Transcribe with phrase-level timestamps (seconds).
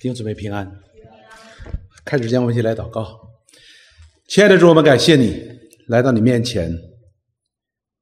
[0.00, 0.66] 弟兄姊妹平安。
[2.06, 3.20] 开始之前，我们一起来祷告。
[4.28, 5.38] 亲爱的主，我们感谢你
[5.88, 6.74] 来到你面前，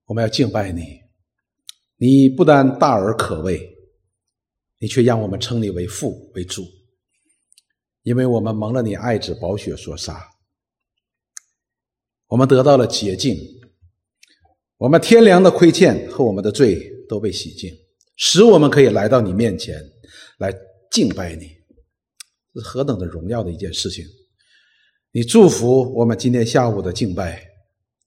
[0.04, 0.80] 我们要敬拜你。
[1.96, 3.60] 你不但大而可畏，
[4.78, 6.64] 你却让我们称你为父为主，
[8.04, 10.24] 因为我们蒙了你爱子宝血所杀，
[12.28, 13.36] 我们得到了洁净，
[14.76, 17.68] 我们天良的亏欠和我们的罪都被洗净，
[18.14, 19.82] 使我们可以来到你面前
[20.38, 20.54] 来
[20.92, 21.57] 敬拜你。
[22.58, 24.04] 是何等的荣耀的一件事情！
[25.12, 27.42] 你祝福我们今天下午的敬拜，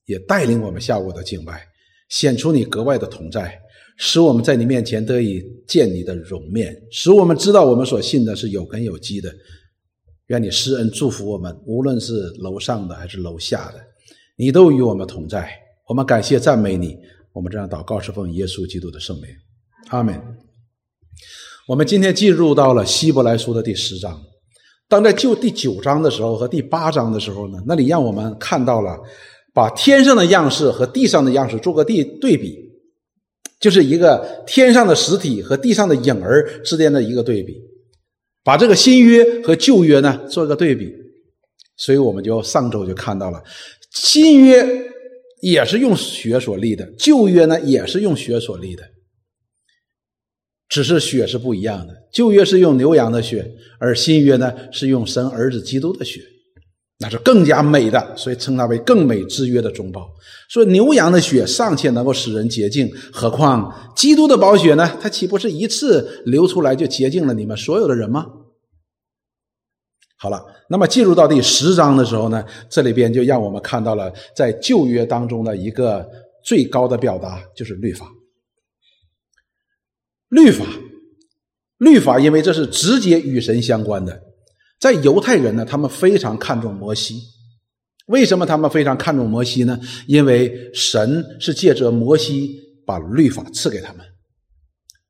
[0.04, 1.66] 也带领我们下午的敬拜，
[2.10, 3.58] 显出你格外的同在，
[3.96, 9.32] 使我们在你面前得以见你的容面，使我们知道我们所信的是有根有基的。
[10.26, 13.80] 愿你施恩祝福我们，无论是楼上的还是楼下的，
[14.36, 15.50] 你都与我们同在。
[15.88, 16.96] 我们感谢赞美你，
[17.32, 19.26] 我们这样祷告是奉耶稣基督的圣名，
[19.88, 20.20] 阿门。
[21.66, 24.22] 我们今天进入到了希伯来书的第十章。
[24.92, 28.94] 当在就第九章的时候和第八章的时候呢，那里让我们看到了，
[29.54, 32.58] 把天上的样式和地上的样式做个对对比，
[33.58, 37.54] 就是一个天上的实体和地上的影儿之间的一个对比，
[38.44, 40.92] 把这个新约和旧约呢做个对比，
[41.78, 43.42] 所以我们就上周就看到了，
[43.92, 44.62] 新约
[45.40, 48.82] 也是用血所立的，旧约呢也是用血所立的。
[50.72, 53.46] 只是血是不一样的，旧约是用牛羊的血，
[53.78, 56.22] 而新约呢是用神儿子基督的血，
[56.98, 60.08] 那是更加美的，所以称它为更美之约的中保。
[60.48, 64.90] 说牛羊的血尚且能够使人洁净，何况基督的宝血呢？
[64.98, 68.24] 它岂不是一次流出来就洁净了你们所有的人吗？
[70.16, 76.08] 好了，那么进入到第十章的时候呢，这里边就让我们看到了在旧约当中的一个
[76.42, 78.06] 最高的表达，就是律法。
[80.32, 80.64] 律法，
[81.76, 84.18] 律法，因为这是直接与神相关的。
[84.80, 87.20] 在犹太人呢，他们非常看重摩西。
[88.06, 89.78] 为什么他们非常看重摩西呢？
[90.06, 94.06] 因为神是借着摩西把律法赐给他们，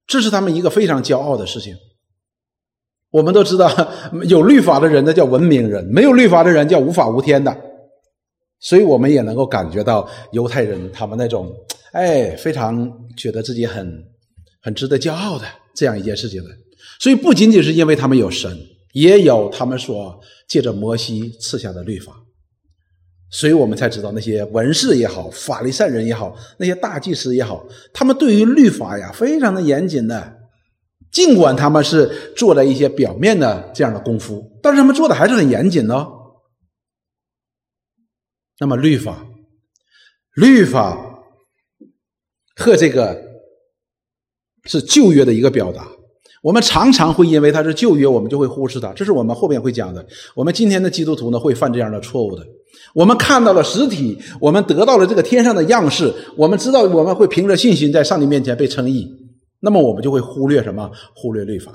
[0.08, 1.76] 这是他们一个非常骄傲的事情。
[3.12, 3.70] 我们都知道，
[4.24, 7.56] 有律法的人那叫文明人，没有律法的人叫无法无天的。
[8.58, 11.54] 所以我们也能够感觉到犹太人他们那种
[11.92, 14.04] 哎，非常觉得自己很。
[14.62, 16.50] 很值得骄傲的这样一件事情的，
[17.00, 18.56] 所以不仅仅是因为他们有神，
[18.92, 22.14] 也有他们所借着摩西赐下的律法，
[23.28, 30.38] 所以我们才知道那些文士也好，法利赛人也好，那些大祭司也好，他们对于律法呀非常的严谨的，
[31.10, 36.06] 尽管他们是做了一些表面的这样的功夫，但是他们做的还是很严谨的。
[38.60, 39.26] 那么律法，
[40.36, 41.24] 律法
[42.54, 43.31] 和这个。
[44.64, 45.86] 是旧约的一个表达，
[46.42, 48.92] 我们常常会因为它是旧约，我们就会忽视它。
[48.92, 50.04] 这是我们后面会讲的。
[50.34, 52.44] 我们今天的基督徒呢，会犯这样的错误的。
[52.94, 59.08] 我们看到了实体，我们得到了这个天上的样式，我们知道我们会凭着信心在上帝面前被称义，
[59.60, 60.90] 那么我们就会忽略什么？
[61.14, 61.72] 忽略律法。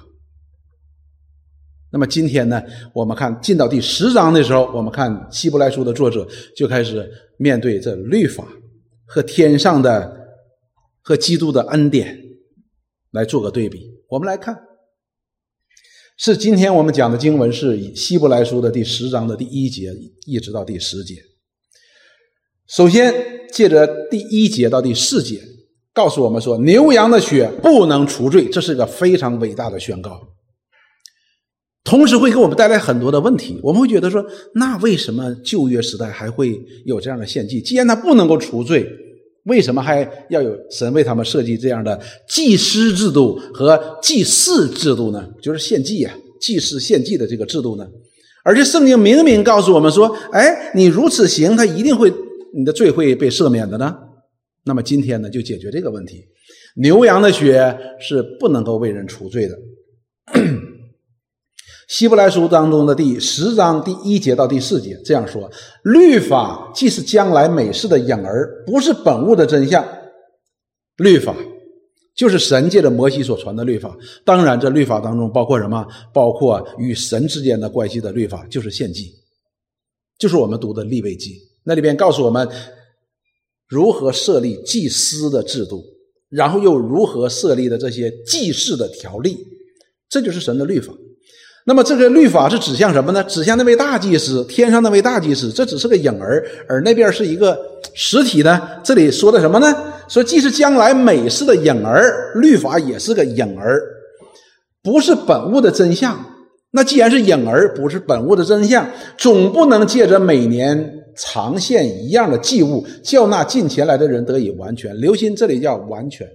[1.91, 2.61] 那么今天呢，
[2.93, 8.45] 我们看进到第十章的时候，我们看希伯来书的作者就开始面对这律法
[9.05, 10.17] 和天上的
[11.01, 12.26] 和基督的恩典。
[13.17, 14.55] 来做个对比，我们来看，
[16.17, 19.91] 是今天我们讲的经文是希伯来书的第十章的第一节
[20.27, 21.15] 一直到第十节。
[22.67, 23.11] 首先，
[23.51, 25.41] 借着第一节到第四节，
[25.93, 30.21] 告诉我们说牛羊的血不能除罪，这是个非常伟大的宣告。
[31.83, 34.23] 同时会给我们带来很多的问题，我们会觉得说，
[34.53, 37.59] 那为什么旧约时代还会有这样的献祭？
[37.61, 38.87] 既然它不能够除罪。
[39.47, 45.27] 为什么还要有神为他们设计这样的祭司制度和祭祀制度呢？
[45.41, 47.87] 就是献祭呀，祭祀献祭的这个制度呢？
[48.43, 52.13] 而且圣经明明告诉我们说：“哎，你如此行，他一定会
[52.53, 53.95] 你的罪会被赦免的呢。”
[54.63, 56.23] 那么今天呢，就解决这个问题：
[56.75, 59.57] 牛羊的血是不能够为人除罪的。
[61.87, 65.49] 希伯来书当中的第十章第一节到第四节这样说：
[65.83, 69.85] 律法既是将来美事的影儿，不是本物的真相。
[70.97, 71.33] 律法
[72.13, 73.97] 就是神借着摩西所传的律法。
[74.25, 75.87] 当然，这律法当中包括什么？
[76.13, 79.13] 包括与神之间的关系的律法，就是献祭，
[80.17, 81.39] 就是我们读的立位记。
[81.63, 82.49] 那里边告诉我们
[83.69, 85.85] 如何设立祭司的制度，
[86.27, 89.37] 然后又如何设立的这些祭祀的条例，
[90.09, 90.93] 这就是神的律法。
[91.69, 93.21] 那么这个律法是指向什么呢？
[93.25, 95.51] 指向那位大祭司，天上那位大祭司。
[95.51, 97.59] 这只是个影儿，而那边是一个
[97.93, 98.61] 实体呢。
[98.81, 99.75] 这里说的什么呢？
[100.07, 103.81] 说既是将来美事的影儿，律法也是个影儿，
[104.81, 106.17] 不是本物的真相。
[106.71, 114.95] 那既然是影儿，不是本物的真相，总不能借着每年常献一样的祭物，叫那进前来的人得以完全。
[115.01, 116.25] 留心，这里叫完全，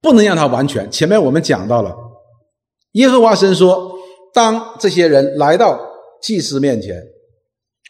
[0.00, 0.88] 不能让他完全。
[0.88, 1.92] 前面我们讲到了，
[2.92, 3.92] 耶和华神说，
[4.34, 5.80] 当这些人来到
[6.20, 7.02] 祭司面前，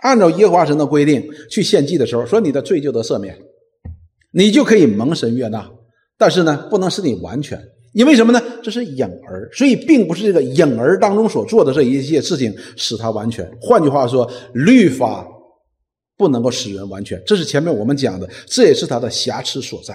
[0.03, 3.37] 按照耶和华神的规定去献祭的时候，说你的罪就得赦免，
[4.33, 5.69] 你就可以蒙神悦纳。
[6.17, 7.61] 但是呢，不能使你完全。
[7.95, 8.41] 因为什么呢？
[8.63, 13.51] 这是影儿，所以并不是这个影儿当中所做的这一些事情使他完全。
[13.61, 15.29] 换句话说，律法
[16.17, 19.95] 不能够使人完全，这是前面我们讲的，这也是他的瑕疵所在。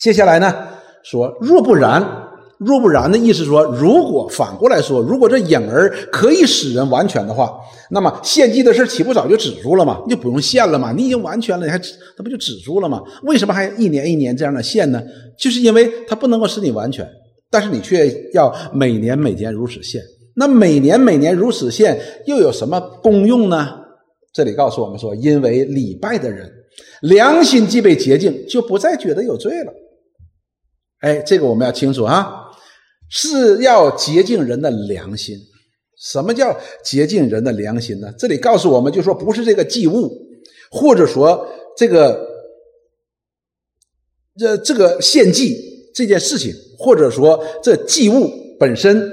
[0.00, 0.68] 接下来呢，
[1.04, 2.21] 说若不然。
[2.64, 7.52] 若不然的意思说，如果反过来说，如果这影儿可以使人完全的话，
[7.90, 10.00] 那么献祭的事岂不早就止住了吗？
[10.06, 10.92] 你就不用献了嘛？
[10.92, 11.78] 你已经完全了，你还
[12.16, 13.02] 那不就止住了吗？
[13.24, 15.02] 为什么还一年一年这样的献呢？
[15.38, 17.06] 就是因为它不能够使你完全，
[17.50, 20.02] 但是你却要每年每年如此献。
[20.34, 23.68] 那每年每年如此献又有什么功用呢？
[24.32, 26.50] 这里告诉我们说，因为礼拜的人
[27.02, 29.72] 良心既被洁净，就不再觉得有罪了。
[31.00, 32.41] 哎，这个我们要清楚啊。
[33.14, 35.36] 是要洁净人的良心。
[36.00, 38.10] 什么叫洁净人的良心呢？
[38.18, 40.10] 这里告诉我们，就说不是这个祭物，
[40.70, 42.26] 或者说这个
[44.36, 45.56] 这这个献祭
[45.94, 49.12] 这件事情，或者说这祭物本身，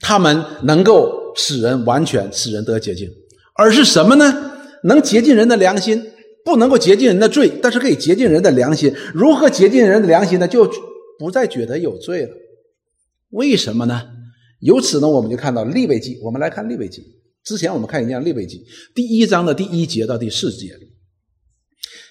[0.00, 3.08] 他们能够使人完全，使人得洁净，
[3.54, 4.52] 而是什么呢？
[4.84, 6.02] 能洁净人的良心，
[6.44, 8.92] 不能够洁净人的罪，但是可以洁净人的良心。
[9.12, 10.48] 如何洁净人的良心呢？
[10.48, 10.68] 就
[11.18, 12.30] 不再觉得有罪了。
[13.30, 14.02] 为什么呢？
[14.60, 16.18] 由此呢，我们就看到立位记。
[16.22, 17.02] 我们来看立位记。
[17.44, 18.64] 之前我们看一件立位记
[18.94, 20.72] 第一章的第一节到第四节。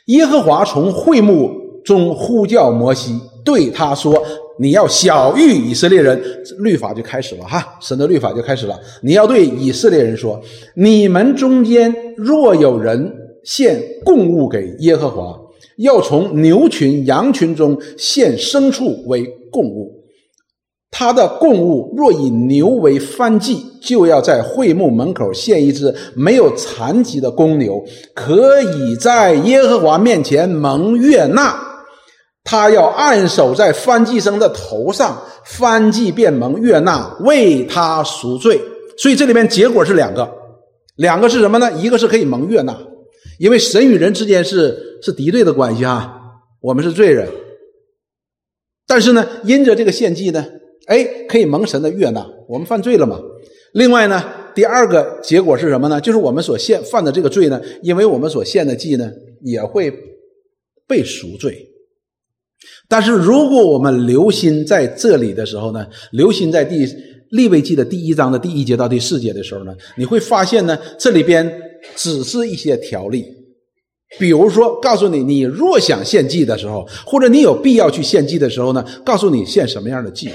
[0.06, 1.50] 耶和华从会幕
[1.83, 4.23] 中呼叫摩西，对他说
[4.59, 6.21] ：“你要小谕以色列人，
[6.59, 8.79] 律法就开始了哈，神的律法就开始了。
[9.01, 10.39] 你要对以色列人说：
[10.75, 13.12] 你们中间若有人
[13.44, 15.38] 献供物给耶和华，
[15.77, 20.03] 要从牛群、羊群中献牲畜为供物。”
[20.97, 27.83] 他的供物若以牛为翻祭，就要在会幕门口献一只没有残疾的公牛，
[28.13, 31.53] 可以在耶和华面前蒙悦纳。
[32.45, 38.62] 他要按手在翻祭生的头上，翻祭便蒙悦纳，为他赎罪。
[38.98, 40.31] 所以这里面结果是两个，
[40.95, 41.69] 两个是什么呢？
[41.74, 42.74] 一个是可以蒙悦纳，
[43.38, 46.21] 因为神与人之间是是敌对的关系哈，
[46.62, 47.27] 我们是罪人。
[48.88, 50.45] 但是呢，因着这个献祭呢。
[50.88, 53.20] 哎，可以蒙神的悦纳，我们犯罪了嘛？
[53.74, 54.24] 另外呢，
[54.54, 56.00] 第二个结果是什么呢？
[56.00, 59.12] 就是我们所献犯的这个罪呢，因为我们所献的祭呢，
[59.42, 59.94] 也会
[60.88, 61.68] 被赎罪。
[62.88, 66.88] 但是如果我们留心在这里的时候呢，留心在第
[67.32, 71.52] 立位记的第一章的第一节到第四节的时候呢，你会发现呢，这里边
[71.96, 73.26] 只是一些条例，
[74.18, 80.30] 比如说告诉你，你若想献祭的时候，或者你有必要去献祭的时候呢，告诉你献什么样的祭。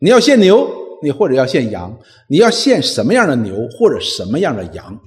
[0.00, 0.68] 你要献牛，
[1.02, 1.96] 你或者要献羊，
[2.28, 4.98] 你要献什么样的牛或者什么样的羊？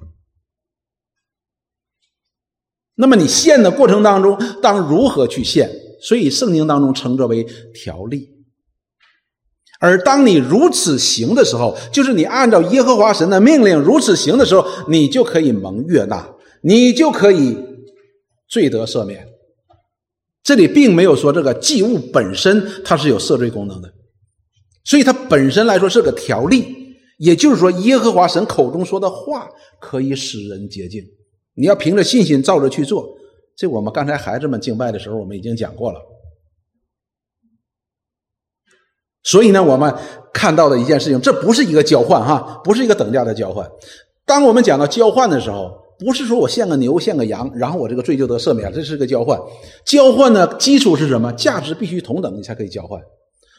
[2.96, 5.70] 那么你献的过程当中，当如何去献？
[6.00, 7.44] 所以圣经当中称之为
[7.74, 8.30] 条例。
[9.80, 16.30] 而当你如此行的时候，就是你按照耶和华神的命令如此行的时候，你就可以蒙悦纳，
[16.62, 17.58] 你就可以
[18.48, 19.28] 罪得赦免。
[20.44, 23.92] 这里并没有说这个祭物本身它是有赦罪功能的。
[24.84, 29.50] 所以它本身来说是个条例，也就是说，耶和华神口中说的话
[29.80, 31.02] 可以使人洁净。
[31.56, 33.08] 你要凭着信心照着去做。
[33.56, 36.00] 这我们刚才孩子们敬拜的时候，我们已经讲过了。
[39.22, 39.94] 所以呢，我们
[40.34, 43.70] 看到的一件事情，这不是一个交换哈，不是一个等价的交换。
[44.26, 49.40] 当我们讲到交换的时候，不是说我献个牛、献个羊，然后我这个罪就得赦免，这是个交换。
[49.86, 51.32] 交换呢，基础是什么？
[51.34, 53.00] 价值必须同等，你才可以交换。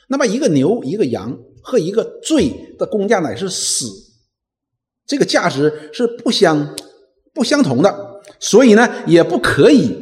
[0.09, 3.87] 那么一个牛、一个羊和一个罪的公价乃是死，
[5.07, 6.75] 这个价值是不相
[7.33, 9.97] 不相同的，所以呢，也不可以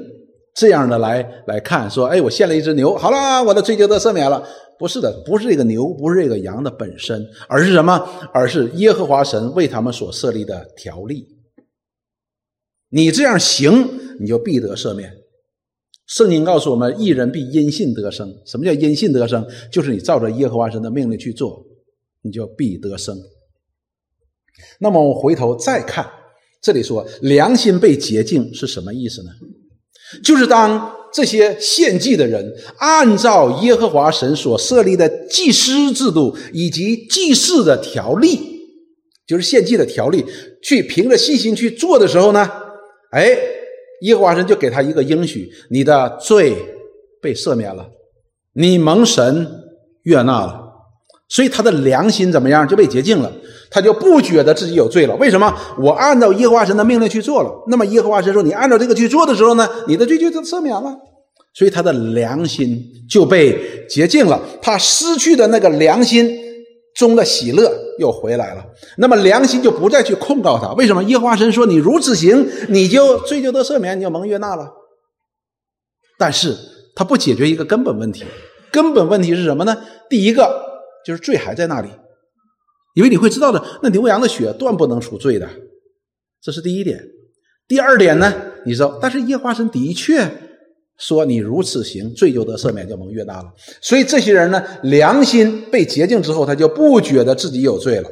[0.55, 4.47] 这样的来来看说，哎，我献了一只牛，好了，我的罪就得赦免了。
[4.79, 8.09] 不是的，不是这个牛，不是这个羊的本身，而是什么？
[8.35, 11.29] 而是耶和华神为他们所设立的条例。
[12.89, 15.22] 你这样行，你就必得赦免。
[16.15, 19.47] 圣经告诉我们：“一人必因信得生。”什么叫因信得生？
[19.71, 21.65] 就是你照着耶和华神的命令去做，
[22.21, 23.17] 你就必得生。
[24.79, 26.07] 那么我回头再看，
[26.61, 29.31] 这里说良心被洁净是什么意思呢？
[30.23, 38.39] 就是当这些献祭的人按照耶和华神所设立的祭司制度以及祭祀的条例，
[39.27, 40.23] 就是献祭的条例，
[40.63, 42.47] 去凭着信心去做的时候呢，
[43.13, 43.35] 哎，
[44.03, 46.57] 耶和华神就给他一个应许：你的罪
[47.21, 47.89] 被赦免了，
[48.53, 49.47] 你蒙神
[50.05, 50.63] 悦纳了，
[51.29, 53.33] 所以他的良心怎么样就被洁净了。
[53.75, 55.17] 他就不觉得自己有罪了。
[55.17, 55.51] 为什么？
[55.79, 57.51] 我按照耶和华神的命令去做了。
[57.69, 60.95] 那么耶和华神说：“你按照这个去做的时候呢，你的罪就赦免了。”
[61.55, 62.79] 所以他的良心
[63.09, 64.39] 就被洁净了。
[64.61, 66.39] 他失去的那个良心
[66.95, 68.65] 中的喜乐又回来了。
[68.99, 70.73] 那么良心就不再去控告他。
[70.75, 71.03] 为什么？
[71.05, 74.71] 耶和华神说：“你如此行，你就罪就得赦免，你就蒙悦纳了。”
[76.19, 76.57] 但是
[76.95, 78.25] 他不解决一个根本问题。
[78.71, 79.77] 根本问题是什么呢？
[80.09, 80.65] 第一个
[81.05, 81.89] 就是罪还在那里。
[82.95, 85.49] 因为你会知道的，那牛羊的血断不能除罪的，
[86.43, 87.03] 这是第一点。
[87.67, 88.33] 第二点呢，
[88.67, 90.31] 你知道，但是耶和华神的确
[90.99, 93.53] 说你如此行，罪就得赦免，就蒙悦纳了。
[93.81, 98.11] 所以这些人呢，良心被洁净之后，他就不觉得自己有罪了。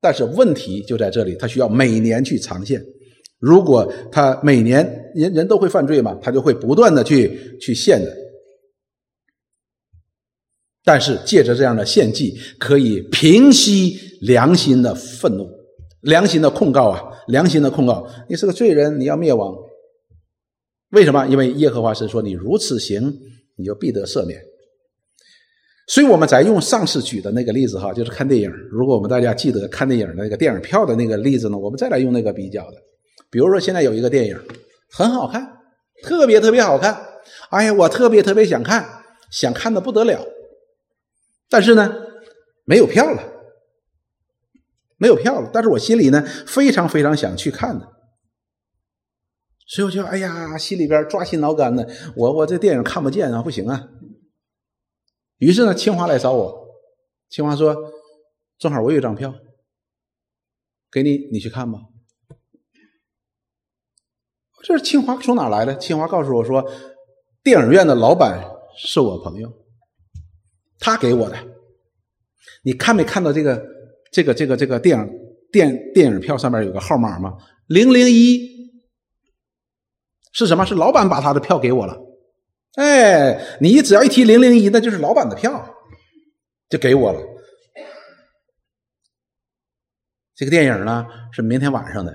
[0.00, 2.84] 但是问题就在这里，他需要每年去偿献。
[3.38, 8.14] 如果他每年人人都会犯罪嘛，他就会不断的去去献的。
[10.84, 15.48] 但是借着这样的献祭，可以平息良心的愤怒、
[16.02, 17.02] 良心的控告啊！
[17.28, 19.56] 良心的控告，你是个罪人，你要灭亡。
[20.94, 21.26] 为什么？
[21.26, 23.12] 因为耶和华神说：“你如此行，
[23.56, 24.40] 你就必得赦免。”
[25.88, 28.50] 所以我们再用上次举的那个例子哈，就是看电影。
[28.70, 32.78] 如果我们大家记得看电影的那个电影票的那个例子呢，我们再来用那个比较的。
[33.28, 34.38] 比如说现在有一个电影
[34.90, 35.46] 很好看，
[36.02, 36.98] 特别特别好看，
[37.50, 38.88] 哎呀，我特别特别想看，
[39.30, 40.24] 想看的不得了。
[41.50, 41.94] 但是呢，
[42.64, 43.22] 没有票了，
[44.96, 45.50] 没有票了。
[45.52, 47.86] 但是我心里呢，非常非常想去看的，
[49.66, 51.88] 所以我就哎呀，心里边抓心挠肝的。
[52.16, 53.88] 我我这电影看不见啊，不行啊。
[55.38, 56.68] 于是呢，清华来找我，
[57.28, 57.76] 清华说
[58.58, 59.34] ：“正好我有一张票，
[60.92, 61.80] 给你，你去看吧。”
[64.62, 65.76] 这是清华从哪来的？
[65.76, 66.64] 清华告诉我说，
[67.42, 68.44] 电影院的老板
[68.76, 69.52] 是我朋友。
[70.78, 71.36] 他给我的，
[72.62, 73.64] 你看没看到这个
[74.12, 75.10] 这个这个这个电影
[75.50, 77.36] 电电影票上面有个号码吗？
[77.66, 78.53] 零零一
[80.34, 80.66] 是什么？
[80.66, 81.96] 是老板把他的票给我了。
[82.74, 85.74] 哎，你只要一提零零一，那就是老板的票，
[86.68, 87.20] 就给我了。
[90.34, 92.12] 这个电影呢是明天晚上的，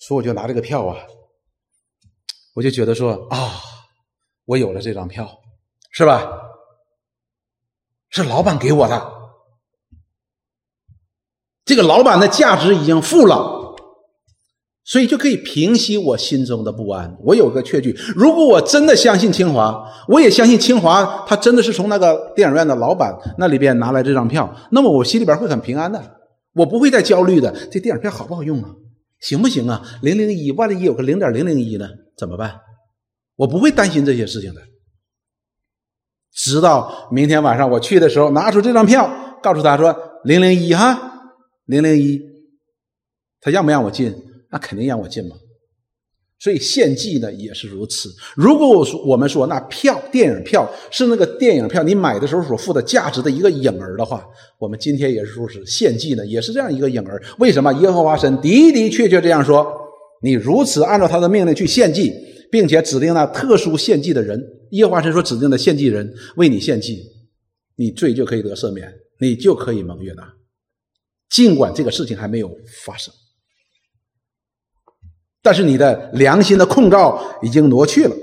[0.00, 0.98] 所以我就拿这个票啊，
[2.54, 3.52] 我就觉得说啊，
[4.44, 5.40] 我有了这张票，
[5.92, 6.40] 是吧？
[8.10, 9.12] 是老板给我的，
[11.64, 13.61] 这个老板的价值已经付了，
[14.84, 17.16] 所以就可以平息我心中的不安。
[17.22, 26.02] 我有个确据，如果我真的相信清华，我也相信清华，他真的是从那个电影院的老板那里边拿来这张票，那么我心里边会很平安的，
[26.54, 27.54] 我不会再焦虑的。
[27.70, 28.70] 这电影票好不好用啊？
[29.20, 29.80] 行不行啊？
[30.02, 31.88] 零零一，万一有个零点零零一呢？
[32.16, 32.60] 怎么办？
[33.36, 34.60] 我不会担心这些事情的。
[36.34, 39.08] 直到明天晚上我去的时候，拿出这张票，
[39.42, 41.30] 告诉他说：“零零一哈，
[41.66, 42.20] 零零一。”
[43.40, 44.12] 他让不让我进？
[44.52, 45.34] 那肯定让我进嘛。
[46.38, 48.10] 所以献祭呢也是如此。
[48.36, 54.24] 如果我说我们说那票电影票是那个电影票你买的时候所付的价值的一个影儿的话，
[54.58, 55.64] 我们今天也是如此。
[55.66, 57.20] 献祭呢也是这样一个影儿。
[57.38, 59.66] 为什么耶和华神的的确确这样说？
[60.22, 62.12] 你如此按照他的命令去献祭。
[62.52, 64.38] 并且指定那特殊献祭的人，
[64.72, 67.02] 耶和华神说指定的献祭人为你献祭，
[67.76, 70.34] 你罪就可以得赦免，你就可以蒙悦纳。
[71.30, 72.54] 尽管这个事情还没有
[72.84, 73.14] 发生，
[75.42, 78.14] 但是你的良心的控告已经挪去了，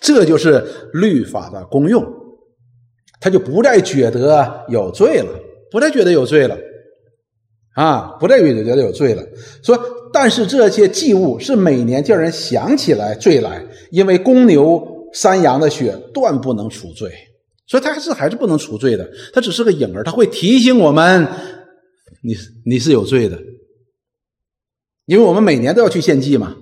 [0.00, 2.04] 这就是律法的功用，
[3.20, 5.28] 他就不再觉得有罪了，
[5.70, 6.56] 不再觉得有罪了，
[7.74, 9.22] 啊，不再觉得有罪了，
[9.62, 9.78] 说。
[10.12, 17.12] 但是这些祭物是每年叫人想起来罪来，因为公牛、山羊的血断不能除罪，
[17.66, 19.06] 所以它还是还是不能除罪的。
[19.34, 21.26] 它只是个影儿，它会提醒我们，
[22.22, 23.36] 你你是有罪的，
[25.06, 26.54] 因为我们每年都要去献祭嘛。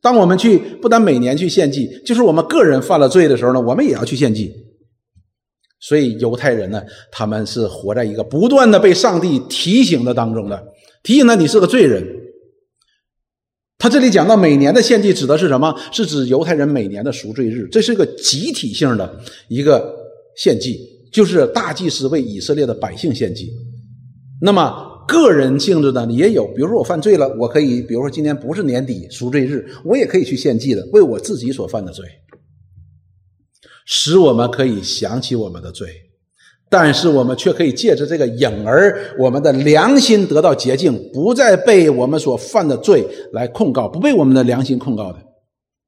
[0.00, 4.52] 当我们去不但每年去献祭，就是我们个人犯了罪的时候呢，我们也要去献祭。
[5.80, 10.60] 所以犹太人呢，他们是活在一个不断的被上帝提醒的当中的，
[11.02, 12.04] 提醒他你是个罪人。
[13.76, 15.72] 他这里讲到每年的献祭指的是什么？
[15.92, 19.94] 是指犹太人每年的赎罪日，这是一个集体性的一个
[20.36, 20.78] 献祭，
[21.12, 23.52] 就是大祭司为以色列的百姓献祭。
[24.40, 32.04] 那么个人性质的也有，比如说我犯罪了，我可以，比如说今天不是年底赎罪日，我也可以去献祭的，为我自己所犯的罪，
[33.86, 35.88] 使我们可以想起我们的罪，
[36.68, 45.18] 但是我们却可以借着这个影儿，我们的良心得到洁净，不再被我们所犯的罪来控告，不被我们的良心控告的，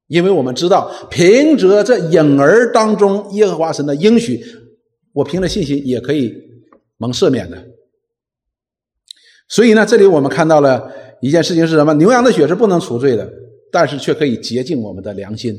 [0.07, 4.43] 因为我们知道，凭着这影儿当中耶和华神的应许，
[5.13, 6.33] 我凭着信心也可以
[6.97, 7.70] 蒙赦免的。
[9.51, 10.89] 所以呢，这里我们看到了
[11.19, 11.93] 一件事情是什么？
[11.95, 13.29] 牛羊的血是不能除罪的，
[13.69, 15.53] 但是却可以洁净我们的良心，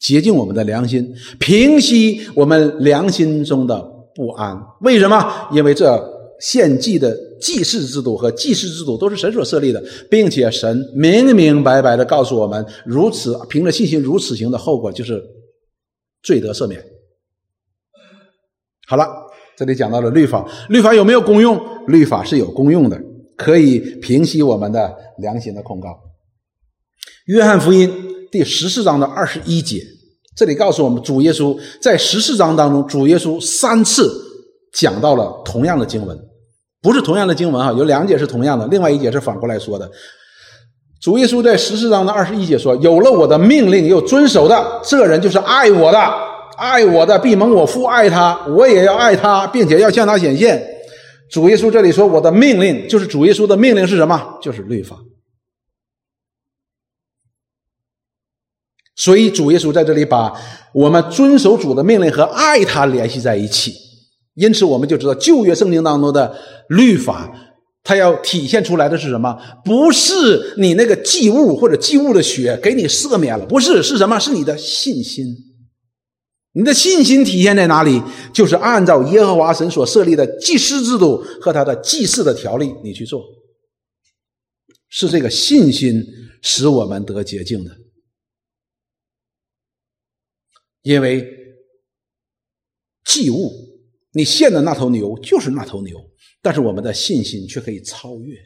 [0.00, 3.80] 洁净我们的良心，平息我们良心中的
[4.16, 4.60] 不安。
[4.80, 5.48] 为什么？
[5.52, 5.96] 因为这
[6.40, 9.80] 献祭的祭祀制度和祭祀制度都是神所设立的，
[10.10, 15.22] 并且神明明白白的告诉我们，如此凭着信心如此行的后果就是
[16.24, 16.84] 罪得赦免。
[18.88, 19.23] 好了。
[19.56, 21.60] 这里讲到了律法，律法有没有功用？
[21.86, 23.00] 律法是有功用的，
[23.36, 25.88] 可以平息我们的良心的控告。
[27.26, 27.90] 约翰福音
[28.32, 29.80] 第十四章的二十一节，
[30.36, 34.10] 这里告诉我们，主耶稣在十四章当中，主耶稣三次
[34.72, 36.18] 讲到了同样的经文，
[36.82, 39.90] 不是同样的经文哈，有两节是同样的，另外一节是反过来说的。
[41.00, 45.98] 主耶稣在十四章的二十一节说：“有了我的命令又遵守的，这人就是爱我的。”
[46.56, 50.64] 爱我的必蒙我父爱他，我也要爱他，并且要向他显现。
[51.30, 54.38] 主耶稣这里说：“我的命令就是主耶稣的命令是什么？
[54.42, 54.96] 就是律法。”
[58.96, 60.32] 所以主耶稣在这里把
[60.72, 63.74] 我们遵守主的命令和爱他联系在一起。
[64.34, 66.36] 因此，我们就知道旧约圣经当中的
[66.68, 67.32] 律法，
[67.82, 69.36] 它要体现出来的是什么？
[69.64, 74.18] 不是你那个祭物或者祭物的血给你赦免了，不是，是什么？
[74.20, 75.24] 是你的信心。
[76.56, 78.00] 你的信心体现在哪里？
[78.32, 83.24] 就是按照耶和华神所设立的祭司制度和他的祭祀的条例，你去做。
[84.88, 86.04] 是这个信心
[86.42, 87.76] 使我们得洁净的，
[90.82, 91.26] 因为
[93.04, 93.50] 祭物，
[94.12, 95.98] 你献的那头牛就是那头牛，
[96.40, 98.36] 但是我们的信心却可以超越。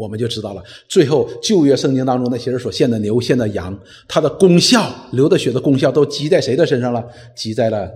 [0.00, 7.04] 我们就知道了，最后旧约圣经当中那些人所献的牛、献的羊，它的功效、流的血的功效，都积在谁的身上了？
[7.36, 7.90] 积在了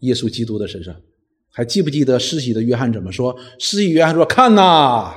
[0.00, 0.94] 耶稣基督的身上。
[1.52, 3.36] 还记不记得施洗的约翰怎么说？
[3.58, 5.12] 施洗约翰说：“看呐，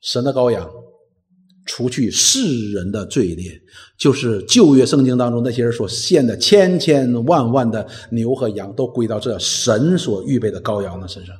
[0.00, 0.66] 神的羔羊，
[1.66, 3.52] 除去世人的罪孽，
[3.98, 11.36] 就是旧约圣经当中那些人所献的千千万万的牛和羊，都归到这神所预备的羔羊的身上。”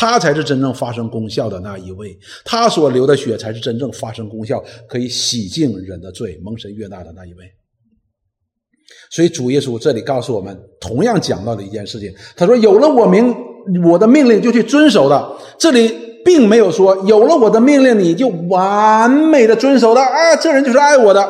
[0.00, 7.44] 他才是真正发生功效的那一位，他所流的血才是真正发生功效，可以洗净人的罪、蒙神悦纳的那一位。
[9.10, 13.34] 所以主耶稣这里告诉我们，同样讲到的一件事情，他说：“有了我命，
[13.84, 15.92] 我的命令就去遵守的。”这里
[16.24, 21.28] 并没有说有了我的命令你就完美的遵守的啊，这人就是爱我的。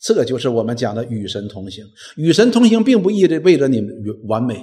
[0.00, 1.84] 这就是我们讲的与神同行。
[2.16, 3.84] 与神同行并不意味着你
[4.26, 4.56] 完美。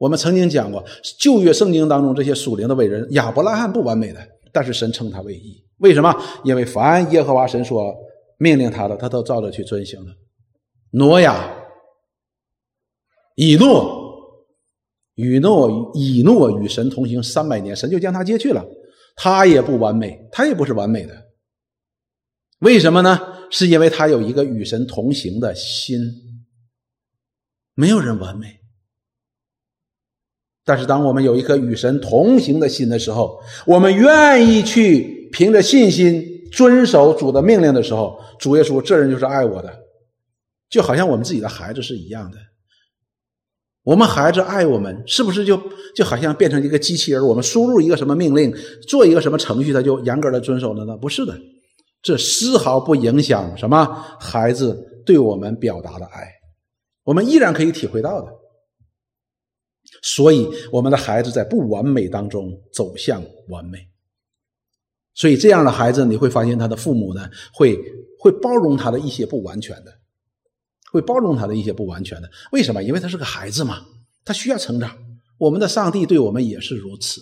[0.00, 0.82] 我们曾经讲过，
[1.18, 5.62] 旧约圣经当中这些属灵的伟人，亚伯拉罕不完美的，但是神称他为义。
[5.76, 6.10] 为什么？
[6.42, 7.94] 因为凡耶和华神所
[8.38, 10.10] 命令他的，他都照着去遵行了。
[10.92, 11.54] 挪亚、
[13.34, 14.42] 以诺、
[15.16, 18.64] 以诺、以诺与神同行三百年，神就将他接去了。
[19.16, 21.14] 他也不完美，他也不是完美的。
[22.60, 23.20] 为什么呢？
[23.50, 26.00] 是因为他有一个与神同行的心。
[27.74, 28.59] 没有人完美。
[30.64, 39.72] 但是，当我们有一颗与神同行的心的时候，我们愿意去凭着信心遵守主的命令的时候，主耶稣这人就是爱我的，
[40.68, 42.36] 就好像我们自己的孩子是一样的。
[43.82, 45.60] 我们孩子爱我们，是不是就
[45.96, 47.26] 就好像变成一个机器人？
[47.26, 48.54] 我们输入一个什么命令，
[48.86, 50.94] 做一个什么程序，他就严格的遵守了呢？
[50.98, 51.34] 不是的，
[52.02, 53.84] 这丝毫不影响什么
[54.20, 56.28] 孩子对我们表达的爱，
[57.04, 58.28] 我们依然可以体会到的。
[60.02, 63.86] 所以，我们的孩子在不完美当中走向完美。
[65.14, 67.78] 所以，这样的孩子，你会发现他的父母呢，会
[68.18, 69.92] 会包容他的一些不完全的，
[70.90, 72.30] 会包容他的一些不完全的。
[72.52, 72.82] 为什么？
[72.82, 73.84] 因为他是个孩子嘛，
[74.24, 74.96] 他需要成长。
[75.36, 77.20] 我们的上帝对我们也是如此。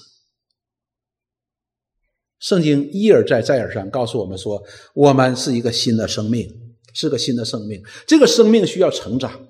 [2.39, 4.63] 圣经一而再、再而三告诉我们说，
[4.95, 6.49] 我们是一个新的生命，
[6.93, 7.83] 是个新的生命。
[8.07, 9.49] 这个生命需要成长，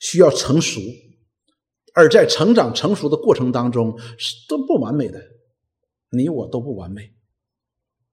[0.00, 0.80] 需要成熟。
[1.96, 5.18] 而在成长成熟的过程当中，是都不完美的，
[6.10, 7.14] 你我都不完美，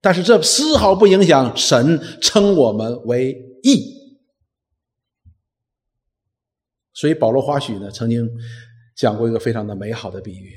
[0.00, 3.92] 但是这丝毫不影响神称我们为义。
[6.94, 8.26] 所以保罗花许呢曾经
[8.96, 10.56] 讲过一个非常的美好的比喻，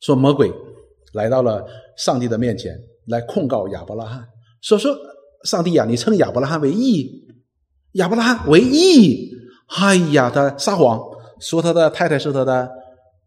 [0.00, 0.52] 说魔鬼
[1.12, 1.64] 来到了
[1.96, 4.28] 上帝的面前，来控告亚伯拉罕，
[4.62, 4.98] 说说
[5.44, 7.28] 上帝呀，你称亚伯拉罕为义，
[7.92, 9.30] 亚伯拉罕为义，
[9.68, 11.00] 哎呀，他撒谎，
[11.40, 12.70] 说他的太太是他的，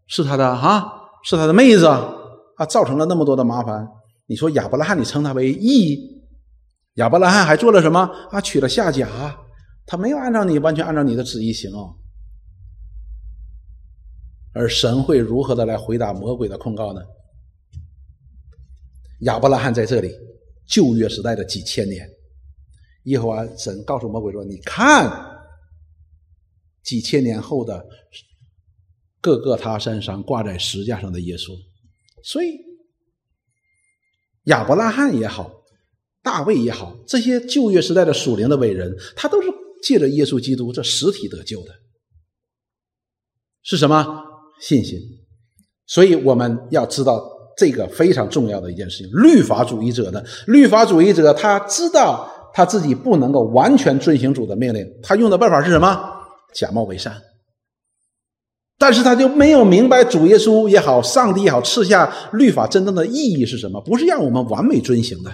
[0.07, 0.85] 是他的啊，
[1.23, 3.87] 是他的妹子啊，造成了那么多的麻烦。
[4.27, 6.21] 你说亚伯拉罕，你称他为义，
[6.95, 7.99] 亚伯拉罕还做了什么
[8.31, 8.39] 啊？
[8.41, 9.07] 娶了夏甲，
[9.85, 11.95] 他没有按照你完全按照你的旨意行哦。
[14.53, 17.01] 而神会如何的来回答魔鬼的控告呢？
[19.21, 20.11] 亚伯拉罕在这里，
[20.67, 22.09] 旧约时代的几千年，
[23.03, 25.09] 耶和华神告诉魔鬼说：“你看，
[26.89, 27.85] 几千年后的
[29.21, 31.55] 各个他身上挂在石架上的耶稣。”
[32.25, 32.57] 所以，
[34.45, 35.51] 亚伯拉罕也好，
[36.23, 39.47] 大卫也好，这些旧约时代的属灵的伟人，他都是
[39.83, 41.71] 借着耶稣基督这实体得救的，
[43.61, 44.25] 是什么？
[44.59, 44.99] 信心，
[45.85, 47.23] 所以我们要知道
[47.55, 49.09] 这个非常重要的一件事情。
[49.13, 56.18] 律法主义者呢，律法主义者他知道他自己不能够完全遵行主的命令，他用的办法是什么？
[56.53, 57.21] 假冒为善。
[58.77, 63.81] 但是他就没有明白主耶稣也好，上帝也好，赐下律法真正的意义是什么？
[63.81, 65.31] 不是让我们完美遵行的。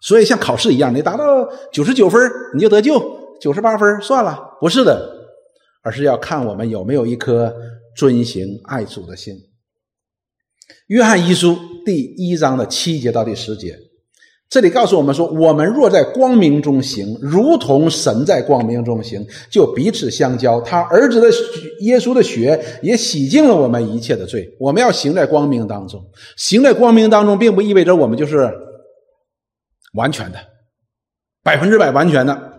[0.00, 1.24] 所以像考试一样，你达到
[1.72, 2.20] 九十九分
[2.54, 3.00] 你就得救，
[3.40, 5.10] 九十八分算了，不是的，
[5.82, 7.54] 而是要看我们有没有一颗。
[7.96, 9.34] 遵行爱主的心。
[10.88, 11.56] 约翰一书
[11.86, 13.74] 第一章的七节到第十节，
[14.48, 20.60] 这里告诉我们说：我们若在光明中行，如同神在光明中行，就彼此相交。
[20.60, 21.28] 他儿子的
[21.80, 24.48] 耶稣的血也洗净了我们一切的罪。
[24.60, 26.00] 我们要行在光明当中，
[26.36, 28.48] 行在光明当中，并不意味着我们就是
[29.94, 30.38] 完全的、
[31.42, 32.52] 百分之百完全的。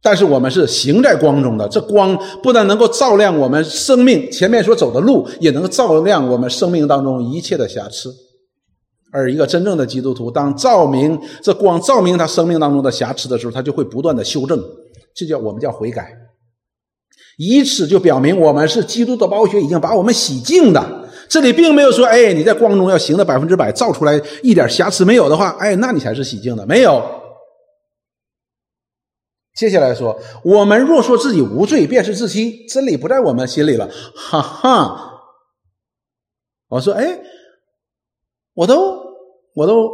[0.00, 8.14] 但是我们是行在光中的，这光不但能够照亮我们生命前面所走的路，也能照亮我们生命当中一切的瑕疵。
[9.14, 14.60] 而一个真正的基督徒，当照明这光照明他生命当中的瑕疵的时候，他就会不断的修正，
[15.14, 16.12] 这叫我们叫悔改。
[17.38, 21.08] 以此就表明我们是基督的宝血已经把我们洗净的。
[21.28, 27.00] 这里并没有说，哎，你在光中要行的百分之百，照出来一点瑕疵没有的话，哎，那你才是洗净的，没有。
[29.54, 33.88] 接下来说，我们若说自己无罪，便是自欺，真理不在我们心里了。
[34.16, 35.12] 哈哈！
[36.68, 37.20] 我说，哎，
[38.54, 39.03] 我都
[39.54, 39.90] 我都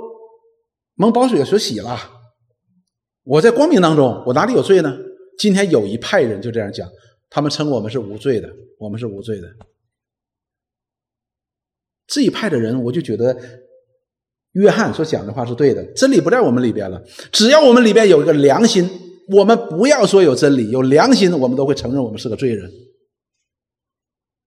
[0.95, 1.97] 蒙宝水所洗了，
[3.23, 4.99] 我在光明当中，我哪里有罪呢？
[5.39, 6.89] 今天有一派人就这样讲，
[7.29, 9.49] 他们称我们是无罪的，我们是无罪的。
[12.07, 13.37] 这一派的人，我就觉得
[14.53, 17.01] 约翰所讲的话是对的，真理不在我们里边了。
[17.31, 18.89] 只要我们里边有一个良心。
[19.33, 22.69] 我们不要说有真理、有良心，我们都会承认我们是个罪人。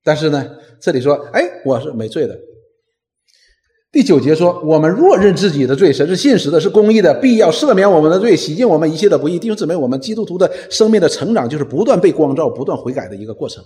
[0.03, 2.37] 但是呢，这里说，哎，我是没罪的。
[3.93, 9.37] 第九节说，我们若认自己的罪，神是信实的，是公义的，必要赦免我们的罪，洗净我们一切的不义。
[9.37, 13.63] 弟兄姊妹，我们基督徒的生命的成长，就是不断被光照、不断悔改的一个过程。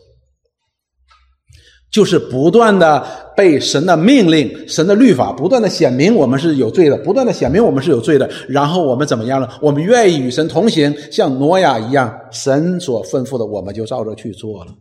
[1.89, 3.01] 就是不断的
[3.37, 8.29] 被神的命令、神的律法不断的显明我们是有罪的，不断的显明我们是有罪的。
[8.49, 9.49] 然后我们怎么样了？
[9.61, 14.73] 我们愿意与神同行，像挪亚一样，神所吩咐的我们就照着去做了，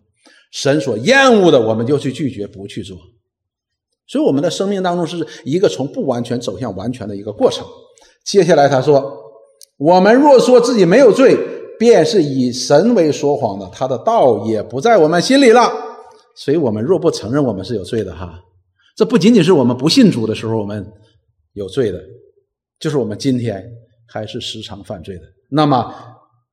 [0.51, 2.99] 神所厌恶的我们就去拒绝不去做。
[4.07, 7.67] 所以我们的生命当中是一个从不完全走向完全的一个过程。
[8.25, 9.17] 接下来他说
[9.79, 11.37] ：“我们若说自己没有罪，
[11.79, 15.71] 便是以神为说谎的，他的道也不在我们心里了。”
[16.37, 18.39] 所以我们若不承认我们是有罪的哈，
[18.95, 20.87] 这不仅仅是我们不信主的时候我们
[21.55, 21.99] 有罪的，
[22.79, 23.65] 就是我们今天
[24.07, 25.23] 还是时常犯罪的。
[25.51, 25.95] 那么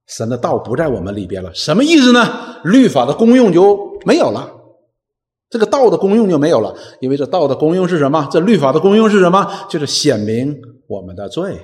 [0.07, 2.21] 神的道不在我们里边了，什么意思呢？
[2.63, 4.49] 律法的功用就没有了，
[5.53, 6.75] 这个道的功用就没有了。
[6.99, 8.27] 因为这道的功用是什么？
[8.31, 9.67] 这律法的功用是什么？
[9.69, 11.55] 就是显明我们的罪，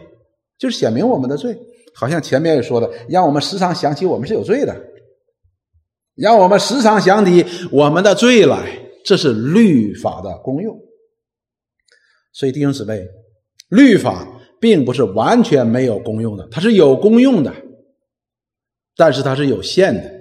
[0.59, 1.57] 就是显明我们的罪。
[1.95, 4.75] 好像前面也说的，让我们时常想起我们是有罪的。
[6.13, 10.77] 让我们时常想起我们的罪来，这是律法的功用。
[12.31, 13.03] 所以弟兄姊妹，
[13.69, 14.27] 律法
[14.61, 17.51] 并不是完全没有功用的，它是有功用的，
[18.95, 20.11] 但是它是有限的，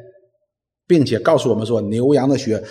[0.86, 2.64] 并且告诉我们说，牛羊的血，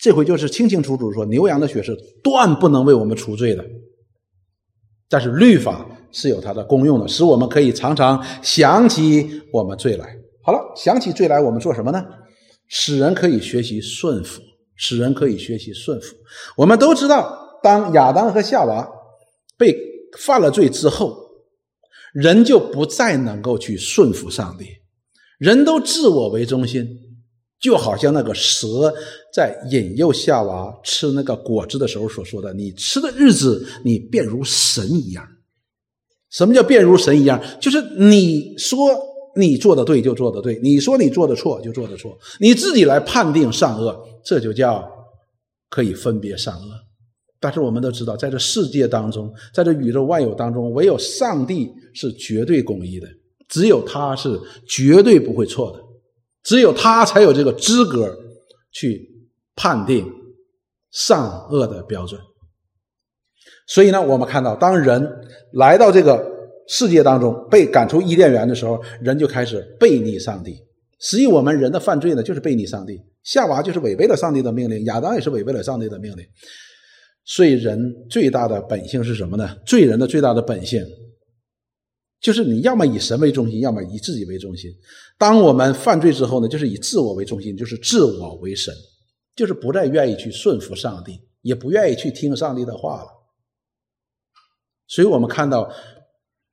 [0.00, 3.64] 这回就是清清楚楚说，牛羊的血是断不能为我们除罪的。
[5.08, 10.16] 但是律法是有它的功用的，使我们可以常常想起我们罪来。
[10.42, 12.02] 好了，想起罪来，我们做什么呢？
[12.68, 14.40] 使人可以学习顺服，
[14.76, 16.14] 使人可以学习顺服。
[16.56, 18.88] 我们都知道，当亚当和夏娃
[19.58, 19.76] 被
[20.18, 21.14] 犯了罪之后，
[22.14, 24.66] 人就不再能够去顺服上帝，
[25.38, 26.88] 人都自我为中心，
[27.60, 28.92] 就好像那个蛇
[29.34, 35.26] 在引诱夏娃吃那个果子的时候所说的：“你吃的日子，你便如神一样。”
[36.30, 37.40] 什么叫便如神一样？
[37.60, 38.78] 就是你说
[39.36, 44.88] 你做的对就做的对，你说你做的错就做的错，你自己来判定善恶，这就叫
[45.68, 46.62] 可以分别善恶。
[47.40, 53.08] 但是我们都知道，在这世界当中，在这宇宙万有当中，唯有上帝是绝对公义的，
[53.48, 55.89] 只有他是绝对不会错的。
[56.42, 58.16] 只有他才有这个资格
[58.72, 60.10] 去判定
[60.90, 62.20] 善恶的标准。
[63.66, 65.08] 所以呢，我们看到，当人
[65.52, 66.24] 来到这个
[66.66, 70.56] 世界当中，被赶出伊甸园的时候，人就开始背逆上帝。
[70.98, 73.00] 实际我们人的犯罪呢，就是背逆上帝。
[73.22, 76.26] 夏娃就是违背了上帝的命令，亚当也是违背了上帝的命令。
[77.24, 79.56] 所以，人最大的本性是什么呢？
[79.64, 80.84] 罪人的最大的本性。
[82.20, 84.70] 就是你要么以神为中心，要么以自己为中心。
[85.18, 88.74] 当我们犯罪之后呢，就是以自我为中心，就是自我为神，
[89.34, 93.08] 就是不再愿意去顺服上帝，也不愿意去听上帝的话了。
[94.86, 95.72] 所以我们看到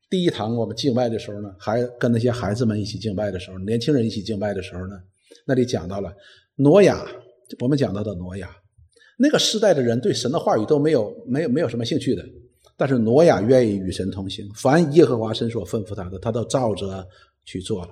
[0.09, 4.95] 第一堂我们敬拜的时候呢，还跟那些孩子们一起敬拜的时候，年轻人一起敬拜的时候呢，
[5.45, 6.13] 那里讲到了
[6.55, 7.05] 挪亚，
[7.59, 8.49] 我们讲到的挪亚，
[9.17, 12.23] 那个时代的人对神的话语都没有没有没有什么兴趣的。
[12.77, 17.05] 但是挪亚愿意与神同行，凡耶和华神所吩咐他的，他都照着
[17.43, 17.89] 去做了。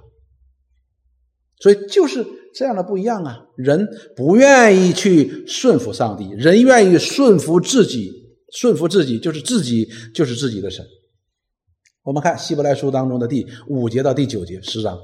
[1.60, 3.40] 所以就是这样的不一样啊！
[3.56, 8.12] 人不愿意去顺服上帝，人愿意顺服自己，
[8.54, 10.86] 顺服自己就是自己就是自己的神。
[12.04, 15.00] 我们看希伯来书当中的第五节到第九节十章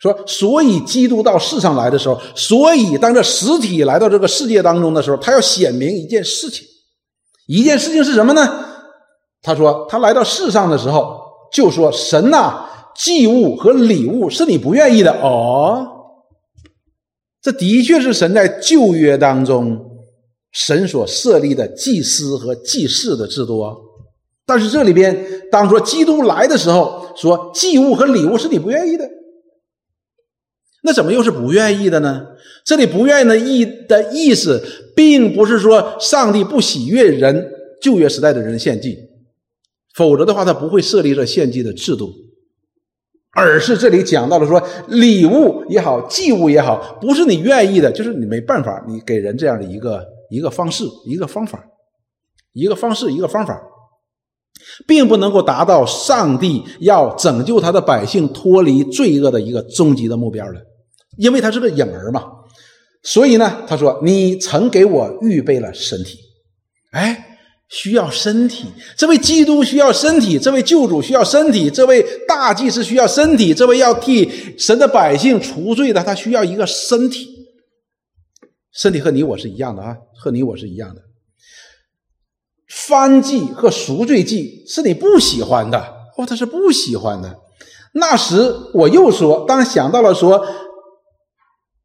[0.00, 6.64] 说：“所以基督到世上来的时候，所以当这实体来到这个世界当中的时候，他要显明一件事情，
[7.46, 8.72] 一件事情是什么呢？”
[9.44, 11.20] 他说：“他来到世上的时候，
[11.52, 12.64] 就说神呐，
[12.96, 15.86] 祭物和礼物是你不愿意的哦。
[17.42, 19.78] 这的确是神在旧约当中
[20.50, 23.74] 神所设立的祭司和祭祀的制度啊。
[24.46, 25.14] 但是这里边，
[25.50, 29.06] 当说基督来的时候，说祭物和礼物是你不愿意的，
[30.84, 32.28] 那怎么又是不愿意的呢？
[32.64, 34.64] 这里不愿意的意的意思，
[34.96, 37.52] 并不是说上帝不喜悦人
[37.82, 38.98] 旧约时代的人献祭。”
[39.94, 42.12] 否则的话，他不会设立这献祭的制度，
[43.30, 51.64] 而是这里讲到了说，礼物也好，祭物也好，不是你愿意的，就是你没办法，你给人这样的一个一个方式、一个方法、
[52.52, 53.56] 一个方式、一个方法，
[54.86, 60.60] 并不能够达到上帝要拯救他的百姓脱离罪恶的一个终极的目标的，
[61.18, 62.24] 因为他是个影儿嘛。
[63.04, 66.18] 所以呢，他说：“你曾给我预备了身体。”
[66.90, 67.23] 哎。
[67.68, 77.28] 需要身体，这位基督需要身体，这位救主需要身体，这位大祭司需要身体，这位要替神的百姓除罪的，他需要一个身体。
[78.72, 81.02] 身体和你我是一样的啊，和你我是一样的。
[82.68, 85.78] 翻祭和赎罪祭是你不喜欢的，
[86.16, 87.38] 哦，他是不喜欢的。
[87.94, 90.44] 那时我又说，当想到了说，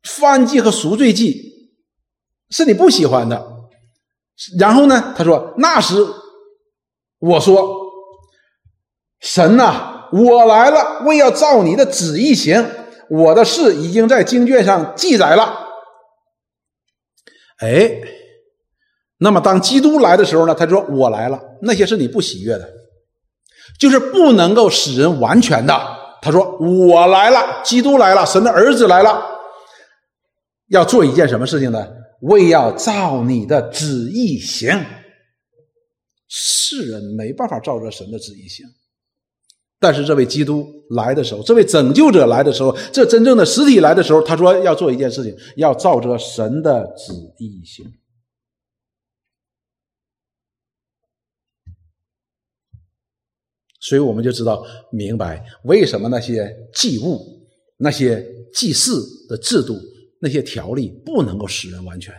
[0.04, 1.70] 翻祭和赎罪祭
[2.50, 3.59] 是你不喜欢的。
[4.58, 5.14] 然后呢？
[5.18, 5.96] 他说：“那时，
[7.20, 7.76] 我说，
[9.20, 12.66] 神呐，我来了，为要照你的旨意行。
[13.10, 15.68] 我的事已经在经卷上记载了。
[17.58, 17.92] 哎，
[19.18, 20.56] 那么当基督来的时候呢？
[20.56, 21.38] 他说：我来了。
[21.62, 22.70] 那些是你不喜悦的，
[23.78, 25.78] 就是不能够使人完全的。
[26.22, 29.22] 他说：我来了，基督来了，神的儿子来了，
[30.70, 31.86] 要做一件什么事情呢？”
[32.22, 34.70] 为要照你的旨意行，
[36.28, 38.66] 世人没办法照着神的旨意行。
[39.80, 47.86] 但是这位基督来的时候，这位拯救者来的时候，这真正的实体来的时候，他说要做一件事情，要照着神的旨意行。
[53.80, 58.22] 所以我们就知道明白为什么那些祭物、那些
[58.54, 59.80] 祭祀的制度。
[60.20, 62.14] 那些条例不能够使人完全，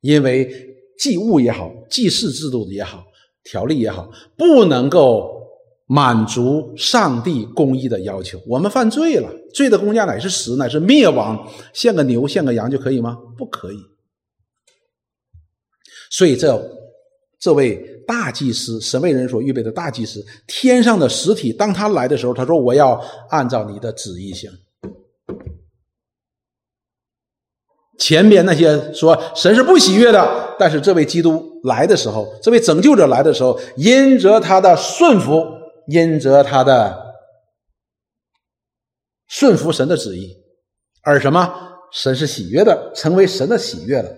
[0.00, 3.04] 因为祭物也好，祭祀制度也好，
[3.44, 5.40] 条例也好，不能够
[5.86, 8.40] 满足上帝公义的要求。
[8.46, 11.48] 我们犯罪了，罪的公价乃是死，乃是灭亡。
[11.72, 13.16] 献个牛，献个羊就可以吗？
[13.36, 13.78] 不可以。
[16.10, 16.60] 所以这
[17.38, 17.76] 这位
[18.06, 23.00] 大祭司，神为人所预备的大祭司，天上的实体，当他来的时候，他说：“我要
[23.30, 24.50] 按照你的旨意行。”
[27.98, 35.44] 前边那些说神是不喜悦的，但是这位基督来的时候，这位拯救者来的时候，因着他的顺服，
[35.88, 36.96] 因着他的
[39.28, 40.34] 顺服神的旨意，
[41.02, 41.52] 而什么
[41.92, 44.10] 神是喜悦的，成为神的喜悦了。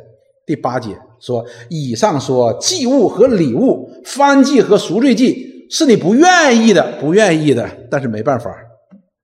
[0.47, 7.69] 第八节说：“以上说祭物和礼物、燔祭和赎罪祭，是你不愿意的，不愿意的。
[7.91, 8.55] 但是没办法，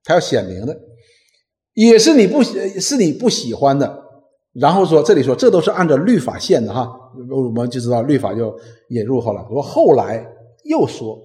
[0.04, 0.74] 他要显明的，
[1.74, 3.99] 也是你不是你不喜欢的。
[4.54, 6.90] 然后说这里说，这都是按照律法限的哈，
[7.30, 8.54] 我们就知道律法就
[8.88, 9.44] 引入后了。
[9.48, 10.26] 说后来
[10.64, 11.18] 又说，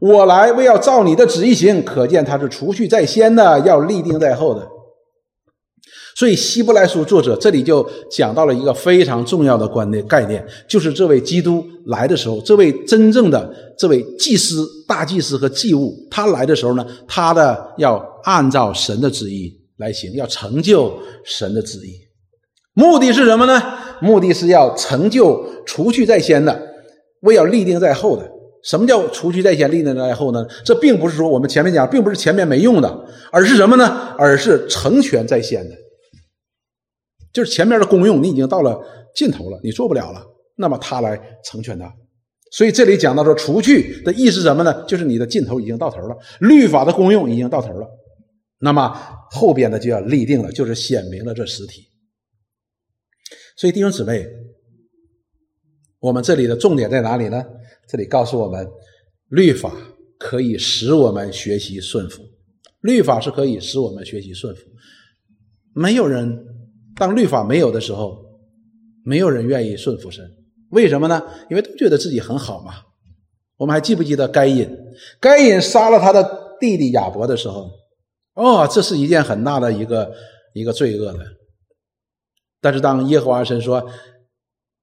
[0.00, 4.66] 我来为要照你的旨意行，可见他是除去在先的，要立定在后的。”
[6.14, 20.92] 所以，希伯来书作者这里就讲到了一个非常重要的观念概念，就是这位基督来的时候，这位真正的这位祭司、大祭司和祭物，他来的时候呢，他的要按照神的旨意来行，要成就
[21.24, 21.92] 神的旨意。
[22.74, 23.62] 目的是什么呢？
[24.00, 26.60] 目的是要成就除去在先的，
[27.20, 28.30] 为要立定在后的。
[28.62, 30.46] 什么叫除去在先，立定在后呢？
[30.64, 34.14] 这并不是说我们前面讲，并不是前面没用的，而是什么呢？
[34.16, 35.74] 而是成全在先的。
[37.32, 38.80] 就是前面的功用，你已经到了
[39.14, 40.22] 尽头了，你做不了了，
[40.56, 41.92] 那么他来成全他。
[42.52, 44.84] 所以这里讲到说，除去的意思什么呢？
[44.86, 47.86] 就是你的尽头已经到头了，律法的功用已经到头了，
[48.60, 48.96] 那么
[49.30, 51.82] 后边的就要立定了，就是显明了这实体。
[53.62, 54.26] 所以弟兄姊妹，
[56.00, 57.40] 我们这里的重点在哪里呢？
[57.86, 58.66] 这里告诉我们，
[59.28, 59.72] 律法
[60.18, 62.24] 可以使我们学习顺服，
[62.80, 64.62] 律法是可以使我们学习顺服，
[65.76, 66.44] 没有人。
[66.96, 68.18] 当律法没有的时候，
[69.04, 70.28] 没有人愿意顺服神，
[70.70, 71.22] 为什么呢？
[71.48, 72.74] 因为都觉得自己很好嘛。
[73.58, 74.68] 我们还记不记得该隐？
[75.20, 77.70] 该隐杀了他的弟弟亚伯的时候，
[78.34, 80.12] 哦，这是一件很大的一个
[80.52, 81.24] 一个罪恶的。
[82.62, 83.86] 但是当耶和华神说：“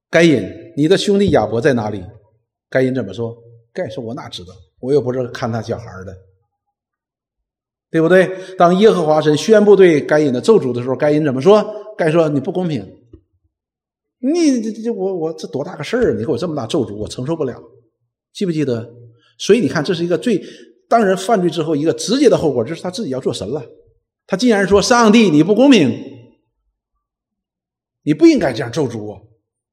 [0.08, 0.40] 该隐，
[0.76, 2.00] 你的兄弟亚伯在哪里？”
[2.70, 3.36] 该隐怎么说？
[3.72, 4.52] 该说：“我哪知道？
[4.78, 6.14] 我又不是看他小孩的。”
[7.90, 8.30] 对不对？
[8.56, 11.74] 当耶和华神宣布对该隐的咒诅的时候，该隐怎么说？
[11.98, 12.86] 该说你不公平，
[14.20, 16.14] 你这这我我这多大个事儿？
[16.14, 17.60] 你给我这么大咒诅，我承受不了。
[18.32, 18.88] 记不记得？
[19.38, 20.40] 所以你看，这是一个最
[20.88, 23.64] 当人犯罪之后一个直接的后果，就是他自己要做神了。
[24.26, 25.90] 他竟然说：“上帝，你不公平，
[28.10, 29.14] 你不应该这样咒诅我。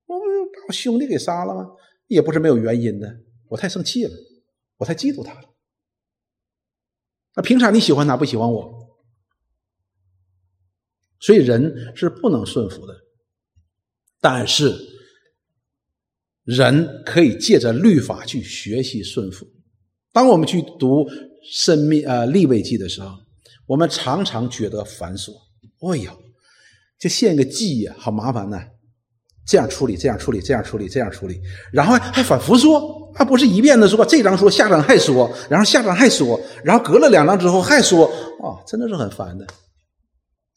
[0.06, 0.23] 我不
[0.54, 1.65] 把我兄弟给杀了吗？
[2.06, 3.12] 也不是没有原因的。
[3.50, 4.12] 我太生气了，
[4.78, 5.50] 我太嫉妒他了。
[7.36, 8.95] 那凭啥你喜欢他，不喜欢我？”
[11.19, 12.93] 所以人是不能顺服的，
[14.21, 14.71] 但是
[16.43, 19.47] 人可以借着律法去学习顺服。
[20.12, 21.08] 当我们去读
[21.52, 23.17] 生命呃立位记的时候，
[23.65, 25.32] 我们常常觉得繁琐。
[25.91, 26.15] 哎呀，
[26.99, 28.60] 就献个祭呀，好麻烦呐！
[29.47, 31.39] 这样处理，这样处理，这样处理，这样处理，
[31.71, 39.47] 然后还反复说，还不是一遍的说，这张说，下张还说，然后下张还说，然后隔了两张之后还说，啊，真的是很烦的。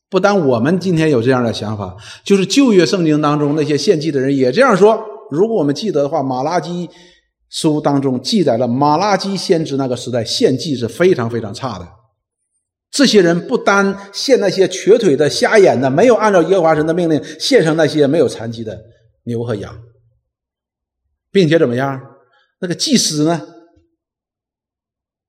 [0.08, 5.00] 不单我们今天有这样的想法，就是旧约圣经当中那些献祭的人也这样说。
[5.30, 6.90] 如果我们记得的话，《马拉基
[7.48, 11.86] 书》当中记载了马拉基先知那个时代献祭是非常非常差的。
[12.90, 18.78] 这些人不单献那些瘸腿的、瞎眼的，没有按照耶和华神的命令献上那些没有残疾的
[19.24, 19.80] 牛和羊，
[21.30, 22.00] 并且怎么样？
[22.60, 23.40] 那个祭司呢，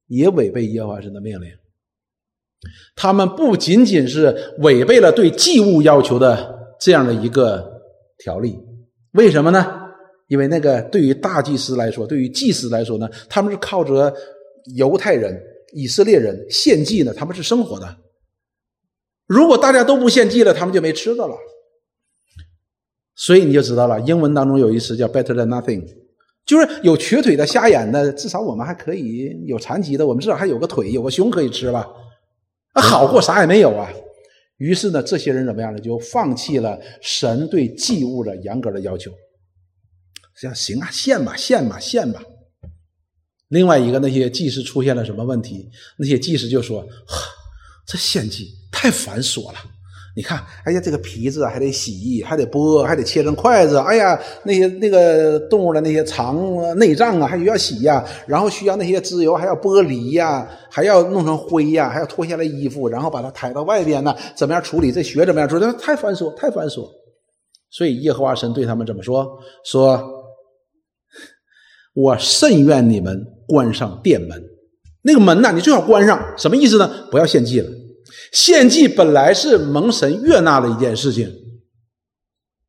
[0.08, 1.50] 也违背耶和华神的命令。
[2.95, 7.82] 他们不仅仅是违背了对祭物要求的这样的一个
[8.17, 8.56] 条例，
[9.13, 9.80] 为什么呢？
[10.28, 14.13] 因为那个对于大祭司来说，对于祭司来说呢，他们是靠着
[14.76, 15.41] 犹太人、
[15.74, 17.98] 以色列人献祭呢，他们是生活的。
[19.28, 21.36] 如果大家都不献祭了，他们就没吃的了。
[23.16, 25.86] 所以你就知道了，英文当中有一词叫 “better than nothing”，
[26.46, 31.88] 就是有瘸腿的、瞎眼的，至少我们还可以；有残疾的，我们至少还有个腿、有个胸可以吃吧。
[32.74, 33.92] 那好过啥也没有啊！
[34.58, 35.80] 于是呢，这些人怎么样呢？
[35.80, 39.12] 就放弃了神对祭物的严格的要求。
[40.36, 42.24] 行行啊，献吧，献吧，献吧。
[43.52, 45.70] 另外一个，那些技师出现了什么问题？
[45.98, 46.86] 那些技师就说
[47.86, 49.60] ：“这献祭太繁琐了。”
[50.16, 53.78] 你看，哎呀，这个皮子还得洗，还得剥，还得切成筷子。
[53.78, 56.38] 哎呀，那些那个动物的那些肠、
[56.78, 58.04] 内脏啊，还需要洗呀。
[58.28, 64.14] 然后需要那些脂油，还要剥离呀，还要弄成灰呀，还要脱下来衣服，然后把它抬到外边呢。
[64.36, 64.91] 怎么样处理？
[64.91, 65.66] 这血怎么样处理？
[65.80, 66.89] 太繁琐，太繁琐。
[67.70, 69.26] 所以耶和华神对他们怎么说？
[69.64, 69.97] 说
[71.94, 74.44] ：“我甚愿你们关上殿门，
[75.02, 76.34] 那个门呢，你最好关上。
[76.38, 77.08] 什么意思呢？
[77.12, 77.70] 不要献祭了。”
[78.32, 81.30] 献祭本来是蒙神悦纳的一件事情，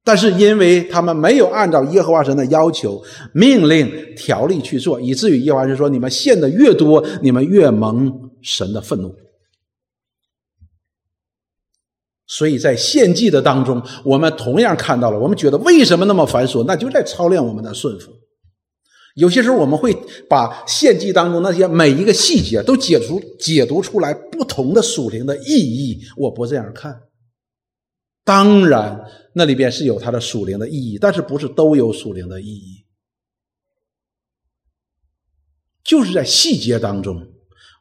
[0.02, 3.00] 但是因为他们没有按照耶和华神的要求、
[3.32, 8.12] 命令、条例去做，以至于耶和华神说：“你们献的越多，你们越蒙
[8.42, 9.14] 神的愤怒。”
[12.26, 16.64] 所以在献祭的当中，我们同样看到了，我们觉得为什么那么繁琐？
[16.64, 18.10] 那就在操练我们的顺服。
[19.14, 19.94] 有些时候，我们会
[20.26, 26.00] 把献祭当中那些每一个细节都解除、解读出来不同的属灵的意义。
[26.16, 27.02] 我不这样看。
[28.24, 29.04] 当然，
[29.34, 32.86] 那里边是有它的属灵的意义，但是不是都有属灵的意义？
[35.84, 37.20] 就是在细节当中，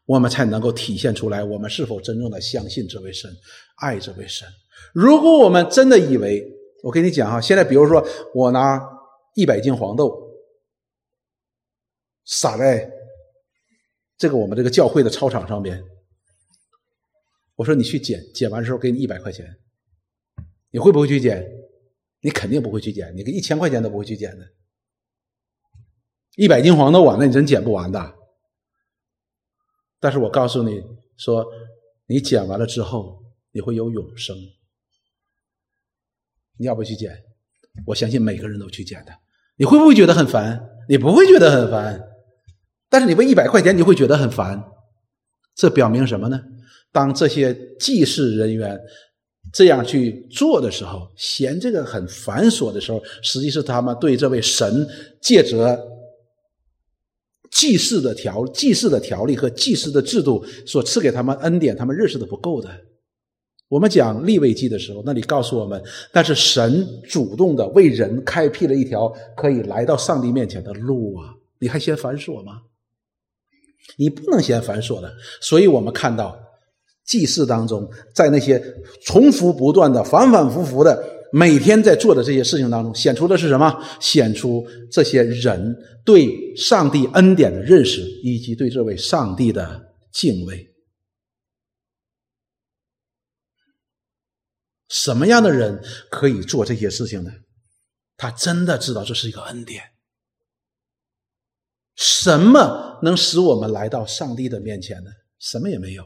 [0.05, 3.31] 我们才能够体现出来，我们是否真正的相信这位神，
[3.77, 4.45] 爱这位神。
[4.93, 6.43] 如果我们真的以为，
[6.83, 8.05] 我跟你讲哈，现在比如说
[8.35, 8.81] 我拿
[9.35, 10.30] 一百斤黄豆。
[12.25, 12.91] 撒在
[14.17, 15.83] 这个我们这个教会的操场上边，
[17.55, 19.57] 我说你去捡，捡完之后给你一百块钱，
[20.69, 21.45] 你会不会去捡？
[22.21, 24.45] 你肯定不会去捡，你个一千块钱都不会去捡的。
[26.35, 28.15] 一百斤黄豆啊，那你真捡不完的。
[29.99, 30.83] 但是我告诉你
[31.17, 31.45] 说，
[32.05, 34.37] 你捡完了之后，你会有永生。
[36.57, 37.23] 你要不去捡？
[37.87, 39.11] 我相信每个人都去捡的。
[39.55, 40.63] 你会不会觉得很烦？
[40.87, 41.99] 你不会觉得很烦。
[42.91, 44.61] 但是你为一百块钱，你会觉得很烦，
[45.55, 46.37] 这表明什么呢？
[46.91, 48.77] 当这些祭祀人员
[49.53, 54.85] 这样去做的时候，嫌这个很繁琐的时候，实际是他们对这位神
[55.21, 55.79] 借着
[57.49, 62.69] 祭祀的条、祭祀的条例和祭祀的制度所赐给他们恩典，他们认识的不够的。
[63.69, 65.81] 我们讲立位记的时候，那里告诉我们，
[66.11, 71.33] 但是神主动的为人开辟了一条可以来到上帝面前的路啊！
[71.57, 72.63] 你还嫌繁琐吗？
[73.97, 76.37] 你不能嫌繁琐的，所以我们看到
[77.05, 78.61] 祭祀当中，在那些
[79.03, 83.83] 重复不断的、反反复复的、每天在做的这些事情当中，显出的是什么？
[83.99, 85.75] 显出这些人
[86.05, 90.67] 对上帝恩典的认识，以及对这位上帝的敬畏。
[94.89, 97.31] 什么样的人可以做这些事情呢？
[98.17, 99.83] 他真的知道这是一个恩典。
[101.95, 105.09] 什么能使我们来到上帝的面前呢？
[105.39, 106.03] 什么也没有。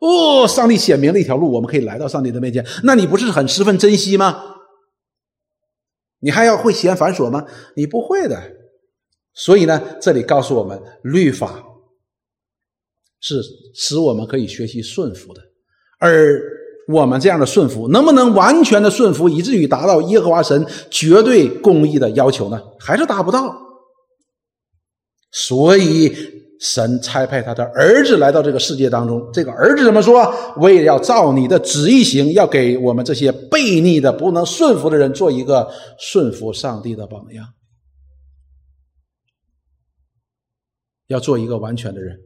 [0.00, 2.66] 哦，上帝显明了一条路，我们可以来到上帝的面前。
[2.84, 4.56] 那你不是很十分珍惜吗？
[6.20, 7.46] 你还要会嫌繁琐吗？
[7.76, 8.40] 你不会的。
[9.34, 11.62] 所以呢，这里告诉我们，律法
[13.20, 13.42] 是
[13.74, 15.40] 使我们可以学习顺服的。
[15.98, 16.40] 而
[16.88, 22.60] 我们这样的顺服，能不能完全的顺服，以至于达到耶和华神绝对公义的要求呢？
[22.78, 23.69] 还是达不到。
[25.32, 26.12] 所以，
[26.60, 29.30] 神差派他的儿子来到这个世界当中。
[29.32, 30.34] 这个儿子怎么说？
[30.56, 37.46] 为了要照你的旨意行，要给我们这些悖逆的、不能顺服的人做一个顺服上帝的榜样，
[41.06, 42.18] 要做一个完全的人。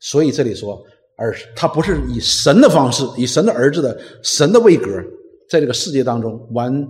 [0.00, 0.82] 所以这里说，
[1.16, 4.90] 而他不是以神的方式，以神的儿子的神的位格，
[5.48, 6.86] 在这个世界当中完。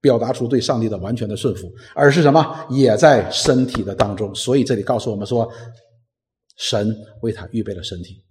[0.00, 2.66] 表达出对上帝的完全的顺服，而是什么？
[2.70, 4.34] 也在身体的当中。
[4.34, 5.46] 所以这里告诉我们说，
[6.56, 8.22] 神为他预备了身体，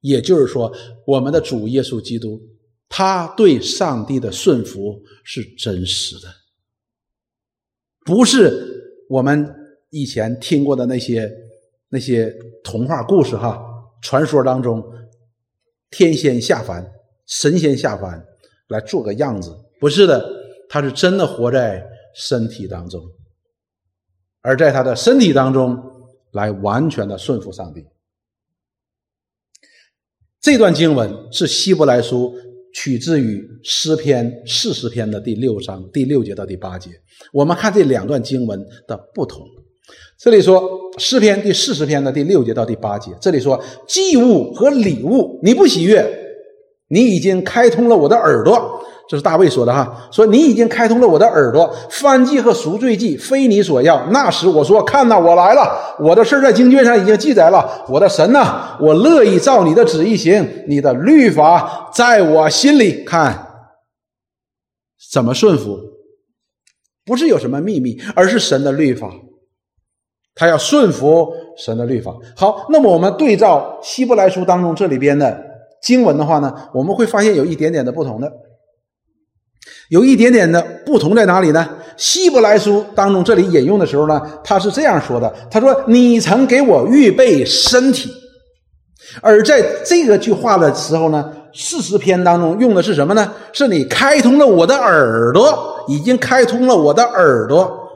[0.00, 0.70] 也就是说，
[1.06, 2.40] 我们的主耶稣基督，
[2.88, 6.28] 他对上帝的顺服是真实的，
[8.04, 9.50] 不是我们
[9.90, 11.30] 以前听过的那些
[11.88, 12.30] 那些
[12.62, 13.58] 童话故事哈，
[14.02, 14.84] 传说当中
[15.90, 16.86] 天仙下凡、
[17.26, 18.22] 神仙下凡
[18.68, 20.35] 来做个样子，不是的。
[20.68, 23.02] 他是真的活在身体当中，
[24.40, 25.78] 而在他的身体当中
[26.32, 27.84] 来完全的顺服上帝。
[30.40, 32.32] 这段经文是希伯来书
[32.72, 36.90] 取自于诗篇四十篇的第六章第六节到第八节。
[37.32, 39.44] 我们看这两段经文的不同。
[40.18, 40.62] 这里说
[40.98, 46.04] 诗篇第四十篇的第六节到第八节，这里说祭物和礼物你不喜悦，
[46.88, 48.82] 你已经开通了我的耳朵。
[49.08, 54.04] 这是大卫说的哈，说你已经开通了我的耳朵，翻祭和赎罪祭非你所要。
[54.10, 57.84] 那时我说，看呐，我来了，我的事在经卷上已经记载了。
[57.88, 63.04] 我的神呐，我乐意照你的旨意行，你的律法在我心里。
[63.04, 63.46] 看
[65.12, 65.78] 怎么顺服，
[67.04, 69.08] 不是有什么秘密，而是神的律法，
[70.34, 72.12] 他要顺服神的律法。
[72.36, 75.40] 好，那么我们对照希伯来书当中这里边的
[75.80, 78.32] 经文的话呢，我们会发现有一点点的不同的。
[79.88, 81.68] 有一点点的不同在哪里呢？
[81.96, 88.10] 希伯来书当中这里引用的时候呢，他是这样说的：“他说你曾给我预备身体。”
[89.22, 93.32] 而在这个句话的时候呢，四十篇当中用的是什么呢？
[93.52, 97.88] 是你开通了我的耳朵，已经开通了我的耳朵。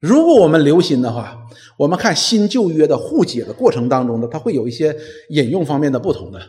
[0.00, 1.36] 如果我们留心的话，
[1.76, 4.96] 我们看新旧约的互解的过程当中呢，它会有一些
[5.30, 6.40] 引用方面的不同的。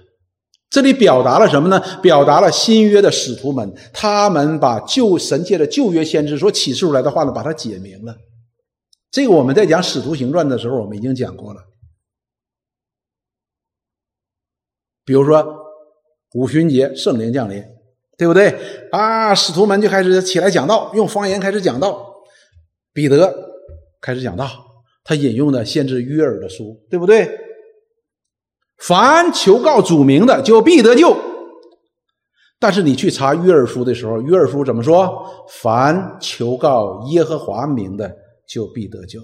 [0.70, 1.82] 这里表达了什么呢？
[2.02, 8.16] 表达了新约的使徒们，他们把旧神界的旧约先知所启示出来的话呢，把它解明了。
[9.10, 11.62] 这个我们在讲使徒行传的时候，我们已经讲过了。
[15.04, 15.58] 比如说
[16.36, 17.64] 五旬节，圣灵降临，
[18.16, 18.56] 对不对？
[18.92, 22.06] 啊，使徒们就开始起来讲道，用方言开始讲道。
[22.94, 23.34] 彼得
[24.00, 24.48] 开始讲道，
[25.04, 27.49] 他引用的先知约尔的书，对不对？
[28.82, 31.16] 凡求告主名的，就必得救。
[32.60, 35.26] 但是你去查约珥书的时候，约珥书怎么说？
[35.62, 38.12] 凡求告耶和华名的，
[38.48, 39.22] 就必得救。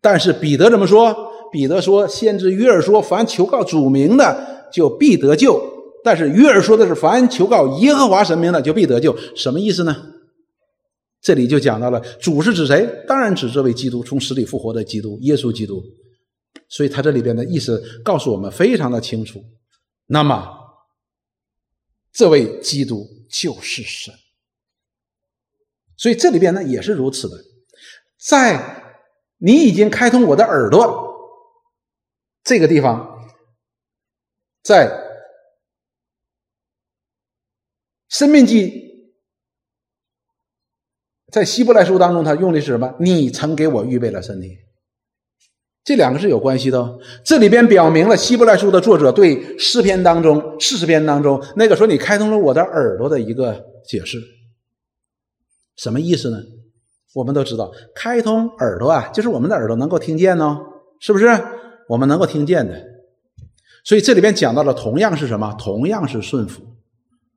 [0.00, 1.14] 但是彼得怎么说？
[1.52, 5.62] 彼得说，先知约珥说，凡求告主名的，就必得救。
[6.02, 9.16] 但是约珥说的是，凡求告耶和华神明的，就必得救。
[9.34, 9.96] 什么意思呢？
[11.22, 12.88] 这里就讲到了，主是指谁？
[13.08, 15.82] 当然指这位基督，从死里复活的基督，耶稣基督。
[16.68, 19.44] 所以他这里边的意思告诉我们非常的清楚。
[20.06, 20.48] 那么，
[22.12, 24.14] 这位基督就是神。
[25.96, 27.36] 所以这里边呢也是如此的，
[28.18, 29.00] 在
[29.38, 31.06] 你已经开通我的耳朵
[32.42, 33.26] 这个地方，
[34.62, 34.88] 在
[38.08, 38.70] 《生命记》
[41.32, 42.94] 在希伯来书当中，他用的是什么？
[43.00, 44.58] 你曾给我预备了身体。
[45.86, 46.98] 这两个是有关系的。
[47.22, 54.18] 这里边表明了希伯来书的作者对诗篇当中四十篇当中那个说你开通了我的耳朵的一个解释，
[55.76, 56.38] 什么意思呢？
[57.14, 60.58] 我们都知道，开通耳朵啊，就是我们的耳朵能够听见呢，
[60.98, 61.26] 是不是？
[61.88, 62.74] 我们能够听见的。
[63.84, 65.54] 所以这里边讲到了，同样是什么？
[65.56, 66.65] 同样是顺服。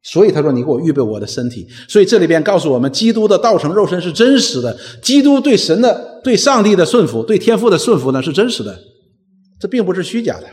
[0.02, 4.76] 所以他说：“你给我预备我的身体。”所以这里边告诉我们，基督的道成肉身是真实的。
[5.02, 8.80] 基督对神的、对上帝的顺服、对天父的顺服呢，是真实的，
[9.60, 10.48] 这并不是虚假的。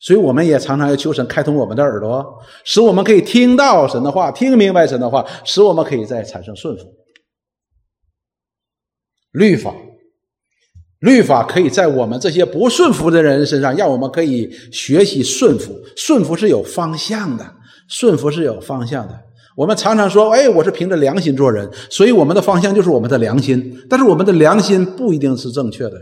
[0.00, 6.82] 所以我们也常常要求神开通我们的耳朵，使我们可以听到神的话，听明白神的话，使我们可以再产生顺服。
[9.30, 9.72] 律法，
[10.98, 15.72] 律法可以在我们这些不顺服的人身上，让我们可以学习顺服。
[15.96, 17.54] 顺服是有方向的。
[17.88, 19.20] 顺服是有方向的。
[19.56, 25.92] 我们常常说：“哎，我是凭着良心做人，所以我们的方向就是我们的良心。”但是我们的良心不一定是正确的，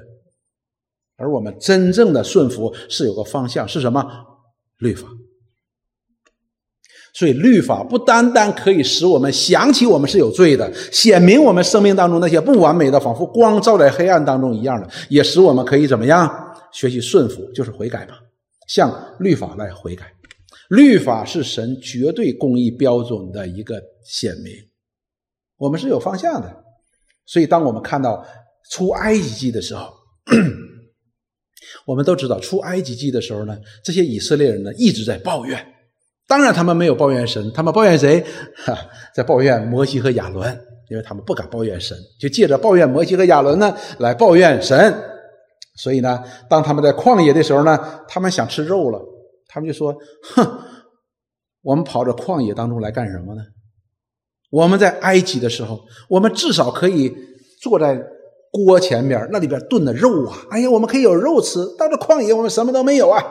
[1.18, 4.05] 而我们真正的顺服是有个方向，是什么？
[4.78, 5.07] 律法。
[7.14, 16.26] 所以律法不单单可以使我们想起我们是有罪的，显明我们生命当中那些不完美的，仿佛光照在黑暗当中一样的，也使我们可以怎么样？
[16.72, 18.14] 学习顺服，就是悔改嘛，
[18.66, 20.07] 向律法来悔改。
[20.74, 24.50] 律法是神绝对公义标准的一个显明，
[25.58, 26.64] 我们是有方向的。
[27.26, 28.26] 所以，当我们看到
[28.70, 29.92] 出埃及记的时候，
[31.84, 33.54] 我们都知道出埃及记的时候呢，
[33.84, 35.62] 这些以色列人呢一直在抱怨。
[36.26, 38.24] 当然，他们没有抱怨神，他们抱怨谁？
[38.64, 38.74] 哈，
[39.14, 40.58] 在抱怨摩西和亚伦，
[40.88, 44.94] 因为他们不敢抱怨神，就借着抱怨摩西和亚伦呢来抱怨神。
[45.76, 48.98] 所以呢，当他们在旷野的时候呢，他们想吃肉了。
[49.53, 49.94] 他们就说
[50.34, 50.64] ：“哼，
[51.61, 53.42] 我们跑到旷野当中来干什么呢？
[54.50, 57.14] 我们在埃及的时候，我们至少可以
[57.61, 58.03] 坐在
[58.50, 60.38] 锅前边，那里边炖的肉啊！
[60.50, 61.59] 哎呀，我们可以有肉吃。
[61.76, 63.22] 到这旷野，我们什么都没有啊！”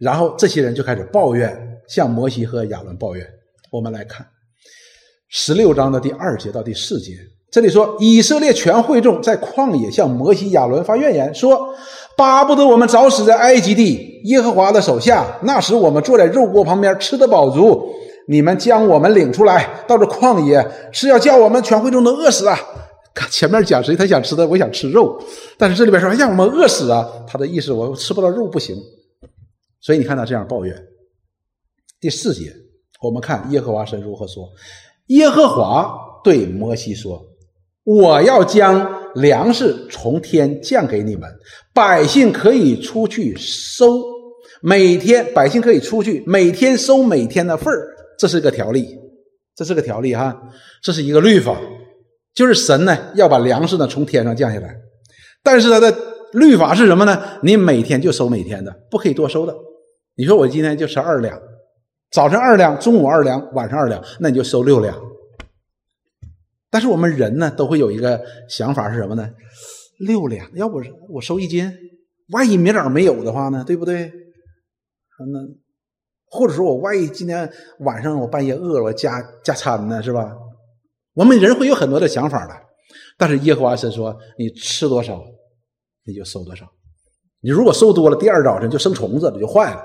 [0.00, 3.24] 然后这些人就开始抱怨，向摩西和亚伦抱怨。
[3.70, 4.26] 我们来看
[5.28, 7.12] 十六章的第二节到第四节，
[7.52, 11.72] 这里说：“以色列全会众在旷野向摩西、亚伦发怨言，说。”
[12.16, 17.90] 巴不得我们早死在埃及地耶和华的手下，那时我们坐在肉锅旁边吃得饱足。
[18.28, 22.56] 你们将我们领出来到这旷野，是要叫我们全会众都饿死啊！
[23.30, 25.20] 前面讲谁他想吃的，我想吃肉，
[25.58, 28.76] 但是这里边说让我们饿死啊，他的意思我吃不到肉不行。
[29.80, 30.76] 所以你看他这样抱怨。
[32.00, 32.52] 第四节，
[33.02, 34.48] 我们看耶和华神如何说：
[35.08, 35.92] 耶和华
[36.22, 37.20] 对摩西说
[37.84, 41.28] ：“我要将。”粮食从天降给你们，
[41.74, 44.02] 百姓可以出去收，
[44.62, 47.88] 每天百姓可以出去，每天收每天的份儿，
[48.18, 48.88] 这是个条例，
[49.54, 50.40] 这是个条例哈，
[50.82, 51.56] 这是一个律法，
[52.34, 54.74] 就是神呢要把粮食呢从天上降下来，
[55.42, 55.94] 但是他的
[56.32, 57.22] 律法是什么呢？
[57.42, 59.54] 你每天就收每天的，不可以多收的。
[60.16, 61.38] 你说我今天就吃二两，
[62.10, 64.94] 早晨二两，中午二两，晚上二两，那你就收六两。
[66.72, 68.18] 但是我们人呢，都会有一个
[68.48, 69.30] 想法是什么呢？
[69.98, 71.70] 六两，要不我收一斤，
[72.30, 74.10] 万一明早没有的话呢，对不对？
[75.18, 75.38] 那
[76.24, 80.34] 或者说我万一今天晚上我半夜饿了，我加加餐呢，是吧？
[81.12, 82.54] 我们人会有很多的想法的。
[83.18, 85.22] 但是耶和华神说，你吃多少，
[86.06, 86.66] 你就收多少。
[87.42, 89.82] 你如果收多了，第二早晨就生虫子了，就坏了。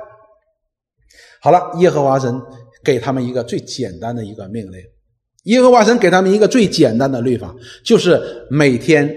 [1.41, 2.41] 好了，耶和华神
[2.81, 4.81] 给他们一个最简单的一个命令，
[5.47, 9.13] 耶和华神给他们一个最简单的律法，就是每天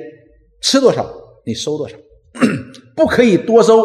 [0.60, 1.08] 吃多少
[1.44, 1.96] 你收多少，
[2.96, 3.84] 不可以多收，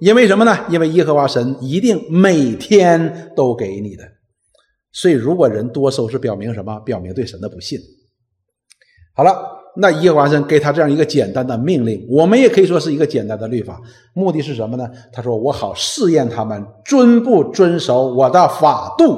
[0.00, 0.56] 因为什么呢？
[0.70, 4.04] 因为耶和华神一定每天都给你的。
[4.92, 6.80] 所以，如果人多收，是表明什么？
[6.80, 7.78] 表明对神的不信。
[9.14, 9.56] 好了。
[9.80, 13.80] 那耶和华神给他这样一个简单的命令，我们也可以说是一个简单的律法，
[14.12, 14.90] 目的是什么呢？
[15.12, 19.16] 他说：“我好试验他们遵不遵守我的法度。”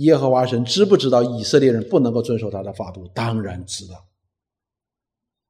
[0.00, 3.08] 耶和华神知不知道以色列人不能够遵守他的法度？
[3.14, 4.06] 当然知道。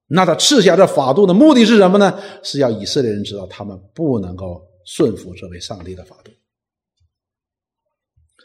[0.06, 2.20] 那他赐下这法度的目的是什么呢？
[2.42, 6.30] 是要以色列人知道他们不能够顺服这位上帝的法度。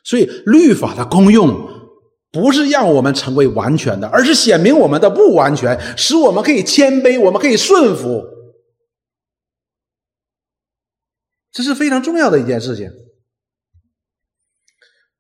[0.04, 1.74] 所以律法的功用。
[2.32, 8.26] 不是让我们成为完全的，而是显明我们的不完全，使我们可以谦卑，我们可以顺服。
[11.54, 12.92] 这是非常重要的一件事情。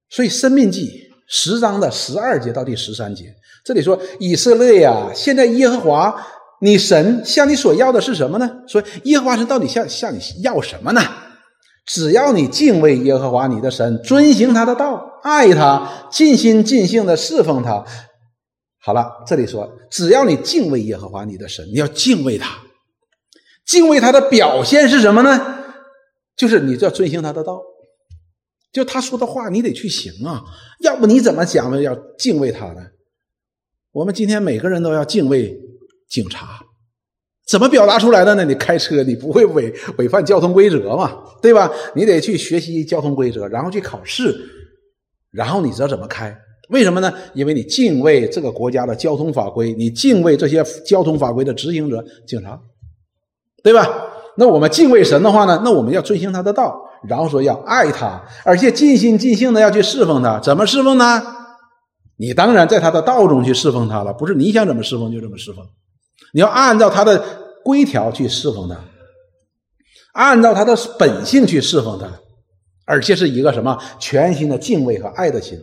[0.10, 0.88] 所以，《生命记》
[1.28, 3.34] 十章的十二节到第十三节，
[3.64, 6.16] 这里说：“以色列呀，现在耶和华
[6.62, 8.50] 你神向你所要的是什么呢？
[8.68, 11.02] 说耶和华神到底向向你要什么呢？”
[11.88, 17.86] 只要你敬畏耶和华你的神，遵行他的道，爱他，尽心尽性的侍奉他。
[18.82, 22.58] 好了，这里说，只要你敬畏耶和华你的神，你要敬畏他。
[23.68, 25.60] 敬畏他的表现是什么呢？
[26.36, 27.62] 就是你要遵行他的道，
[28.76, 30.44] 就他说的话，你得去行啊。
[30.82, 31.82] 要不你怎么讲呢？
[31.82, 32.82] 要敬畏他呢？
[33.94, 35.58] 我们今天每个人都要敬畏
[36.10, 36.60] 警察。
[37.48, 38.44] 怎么表达出来的呢？
[38.44, 41.72] 你开车你不会违违反交通规则嘛，对吧？
[41.96, 44.36] 你得去学习交通规则，然后去考试，
[45.32, 46.38] 然后你知道怎么开？
[46.68, 47.14] 为什么呢？
[47.34, 52.60] 因为你敬畏这个国家的交通法规，你敬畏这些交通法规的执行者——警察，
[53.64, 53.88] 对吧？
[54.36, 55.62] 那我们敬畏神的话呢？
[55.64, 60.40] 那我们要遵循他的道，然后说要爱他，而且尽心尽性的要去侍奉他。
[60.40, 61.22] 怎么侍奉呢？
[62.18, 65.66] 你当然在他的道中去侍奉他了，不是你想怎么侍奉就怎么侍奉。
[66.34, 67.24] 你要按照他的
[67.64, 68.76] 规条去侍奉他，
[70.14, 72.08] 按照他的本性去侍奉他，
[72.86, 75.60] 而且是一个什么全新的敬畏和爱的心。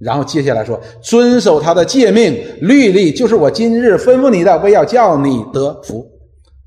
[0.00, 6.04] 然后接下来说，遵守他的诫命律例，就是我今日吩咐你的，为要叫你得福。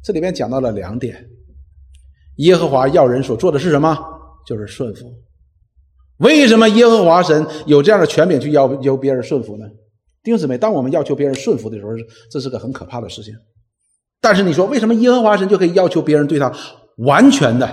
[0.04, 1.26] 这里面讲到了两点：
[2.38, 3.98] 耶和华要人所做的是什么？
[4.46, 5.06] 就是顺服。
[6.20, 9.66] 为什么耶和华神有这样的权柄去要求别人顺服呢？
[10.24, 11.92] 弟兄姊妹，当我们要求别人顺服的时候，
[12.32, 13.34] 这是个很可怕的事情。
[14.20, 16.52] 但是你说，为什么耶和华神就可以要求别人对他
[16.98, 17.70] 完全的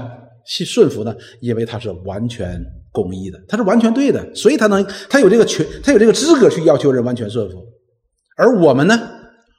[0.46, 1.14] 去顺服呢？
[1.40, 2.60] 因为他是完全
[2.92, 7.64] 公义的，他是完全对的，所以他能，他有这个权，他有这个资格去要求人完全顺服。
[8.36, 9.00] 而我们呢，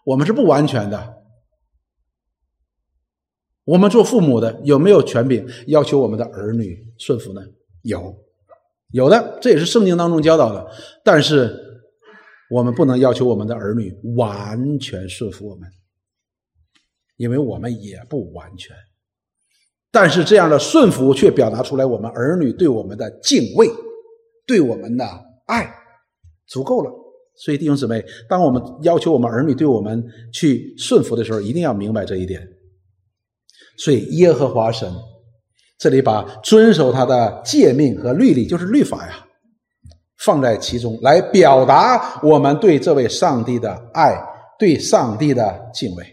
[0.06, 1.14] 我们是不完全的。
[3.66, 7.42] 我们做父母的有没有权柄要求我们的儿女顺服呢？
[7.82, 8.16] 有，
[8.92, 10.66] 有的，这也是圣经当中教导的。
[11.04, 11.62] 但是。
[12.48, 15.68] 我们不能要求我们的儿女完全顺服我们，
[17.18, 18.76] 因为我们也不完全。
[19.92, 23.68] 但是这样的顺服却表达出来我们儿女对我们的敬畏，
[24.46, 25.04] 对我们的
[25.48, 25.68] 爱，
[26.46, 26.92] 足够了。
[27.36, 32.48] 所以弟兄姊妹，当我们要求我们儿女对我们去顺服的时候，一定要明白这一点。
[33.78, 34.92] 所以耶和华神
[35.78, 39.22] 这里把遵守他的诫命和律例，就是律法呀。
[40.18, 44.16] 放在其中来表达我们对这位上帝的爱，
[44.58, 46.06] 对上帝的敬畏。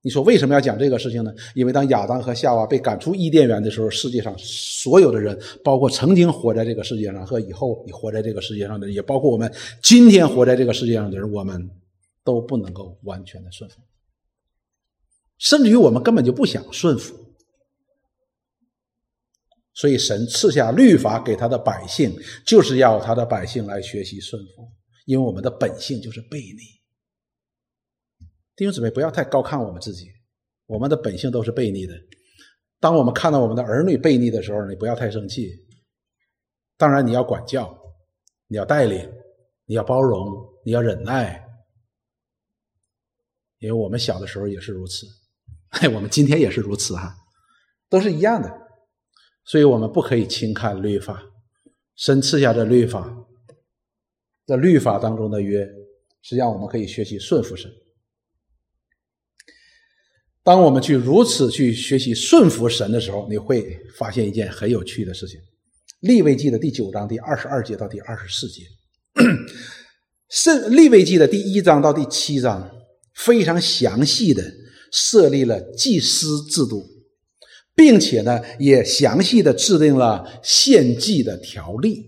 [0.00, 1.32] 你说为什么要讲这个事情呢？
[1.54, 9.52] 因为当亚当和夏娃被赶出伊甸园的时候，世界上所有的人，包括曾经活在这个世界上和以后你活在这个世界上的人，也包括我们
[9.82, 11.70] 今天活在这个世界上的人，我们
[12.24, 13.76] 都不能够完全的顺服，
[15.42, 17.18] 甚至于我们根本就不想顺服。
[19.74, 22.14] 所以，神赐下律法给他的百姓，
[22.46, 24.70] 就是要他的百姓来学习顺服，
[25.04, 26.62] 因为我们的本性就是悖逆。
[28.54, 30.06] 弟兄姊妹，不要太高看我们自己，
[30.66, 31.94] 我们的本性都是悖逆的。
[32.78, 35.50] 当我们看到我们的儿女悖逆的时候，你不要太生气。
[36.76, 37.76] 当然，你要管教，
[38.46, 39.10] 你要带领，
[39.64, 40.24] 你要包容，
[40.64, 41.44] 你要忍耐，
[43.58, 45.06] 因为我们小的时候也是如此，
[45.72, 47.16] 嘿 我们今天也是如此哈，
[47.88, 48.50] 都是一样的。
[49.44, 51.20] 所以我们不可以轻看律法，
[51.96, 53.12] 神赐下的律法，
[54.46, 55.64] 在律法当中的约，
[56.22, 57.68] 实际上我们可以学习顺服神。
[60.44, 65.40] 当我们去如此去学习顺服神的时候，你会发现一件很有趣的事情：
[66.00, 68.62] 立位记的第九章第二十二节到第二十四节，
[70.28, 72.70] 圣立位记的第一章到第七章
[73.14, 74.42] 非常详细的
[74.92, 76.86] 设立了祭司制度。
[77.74, 82.04] 并且呢，也详细的制定了献祭的条例，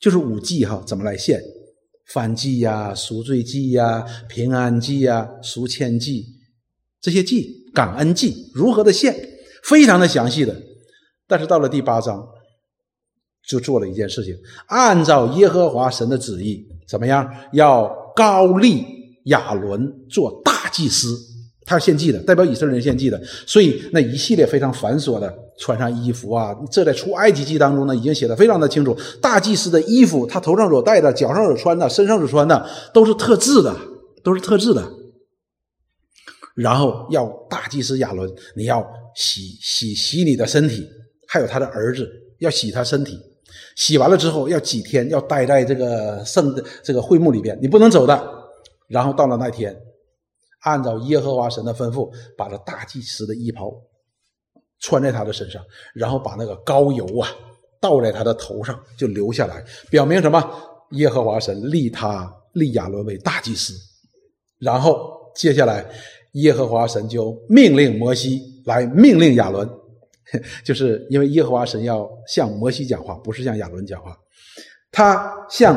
[0.00, 1.38] 就是五祭哈，怎么来献？
[2.14, 6.24] 燔祭呀、赎罪祭呀、平安祭呀、赎愆祭
[6.98, 9.14] 这些祭、感恩祭如何的献，
[9.64, 10.56] 非常的详细的。
[11.28, 12.26] 但是到了第八章，
[13.46, 14.34] 就做了一件事情，
[14.68, 17.30] 按照耶和华神的旨意，怎么样？
[17.52, 17.86] 要
[18.16, 18.82] 高立
[19.26, 21.35] 亚伦做大祭司。
[21.66, 28.96] 他是献祭的，代表以色列人献祭的，所以那一系列非常繁琐的穿上衣服啊，这在出埃及记当中呢，已经写的非常的清楚。
[29.20, 32.64] 大祭司的衣服，他头上所戴的、脚上所穿的、身上所穿的，
[32.94, 33.74] 都是特制的，
[34.22, 34.88] 都是特制的。
[36.54, 38.86] 然后要大祭司亚伦，你要
[39.16, 40.86] 洗洗洗你的身体，
[41.26, 42.08] 还有他的儿子
[42.38, 43.18] 要洗他身体，
[43.74, 46.54] 洗完了之后要几天要待在这个圣
[46.84, 48.32] 这个会幕里边，你不能走的。
[48.86, 49.76] 然后到了那天。
[50.62, 53.72] 按照耶和华神的吩咐，把这大祭司的衣袍
[54.80, 55.62] 穿在他的身上，
[55.94, 57.28] 然后把那个膏油啊
[57.80, 60.42] 倒在他的头上，就留下来，表明什么？
[60.92, 63.74] 耶和华神立他立亚伦为大祭司。
[64.58, 65.84] 然后接下来，
[66.32, 69.68] 耶和华神就命令摩西来命令亚伦，
[70.64, 74.16] 就是因为耶和华神要向摩西讲话，不是向亚伦讲话。
[74.92, 75.76] 他向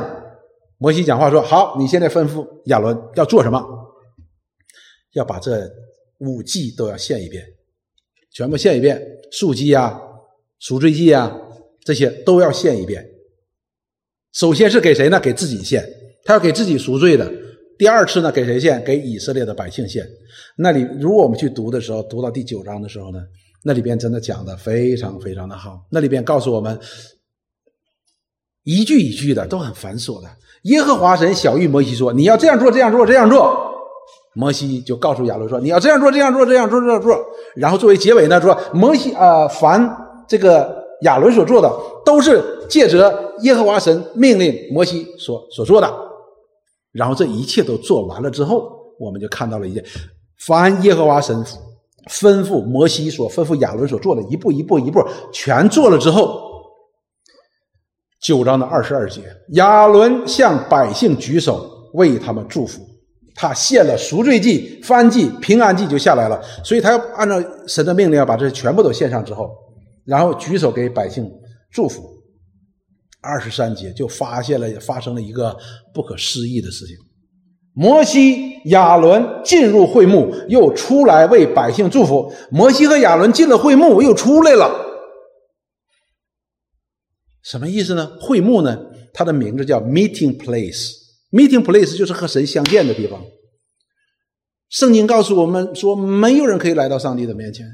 [0.78, 3.62] 摩西讲话说：“好，你现在吩咐亚伦要做什么？”
[5.14, 5.70] 要把这
[6.20, 7.43] 五祭都要献一遍，
[8.32, 9.01] 全部献一遍，
[9.32, 9.99] 素祭啊、
[10.60, 11.36] 赎罪祭啊，
[11.84, 13.05] 这些都要献一遍。
[14.34, 15.20] 首先是给谁呢？
[15.20, 15.84] 给自己献，
[16.24, 17.32] 他要给自己赎罪的。
[17.78, 18.84] 第二次呢，给谁献？
[18.84, 20.05] 给以色列的百姓献。
[20.57, 23.20] 那里，如果我们去读的时候，读到第九章的时候呢，
[23.64, 25.86] 那里边真的讲的非常非常的好。
[25.89, 26.78] 那里边告诉我们，
[28.64, 30.30] 一句一句的都很繁琐的。
[30.64, 33.68] 耶和华神小谕摩西说：“你要这样做，这样做，这样做。”
[34.34, 37.18] 摩西就告诉亚伦说：“你要这样做，这样做，这样做，这样做。”
[37.56, 39.90] 然后作为结尾呢，说：“摩西啊，凡
[40.28, 41.70] 这个亚伦所做的，
[42.06, 45.92] 都是借着耶和华神命令摩西所所做的。”
[46.94, 49.84] 然后这一切都做完了之后，我们就看到了一件：
[50.46, 51.44] 凡耶和华神
[52.10, 56.42] 吩咐摩西所吩咐亚伦所做的，一步一步一步全做了之后，
[58.22, 62.82] 九章的二十二节，亚伦向百姓举手为他们祝福。
[63.42, 69.50] 他献了赎罪祭、翻祭、平安祭就下来了，所以他要按照神的命令要把这全部都献上之后，
[70.04, 71.26] 然后举手给百姓
[71.72, 72.04] 祝福。
[73.22, 75.56] 二十三节就发现了发生了一个
[75.94, 76.98] 不可思议的事情：
[77.72, 82.30] 摩西、亚伦进入会幕，又出来为百姓祝福。
[82.52, 84.70] 摩西和亚伦进了会幕，又出来了，
[87.42, 88.06] 什么意思呢？
[88.20, 88.78] 会幕呢？
[89.14, 90.99] 它的名字叫 Meeting Place。
[91.32, 93.22] Meeting place 就是和神相见的地方。
[94.70, 97.66] 圣经告诉我们说，没有人可以来到上帝的面前。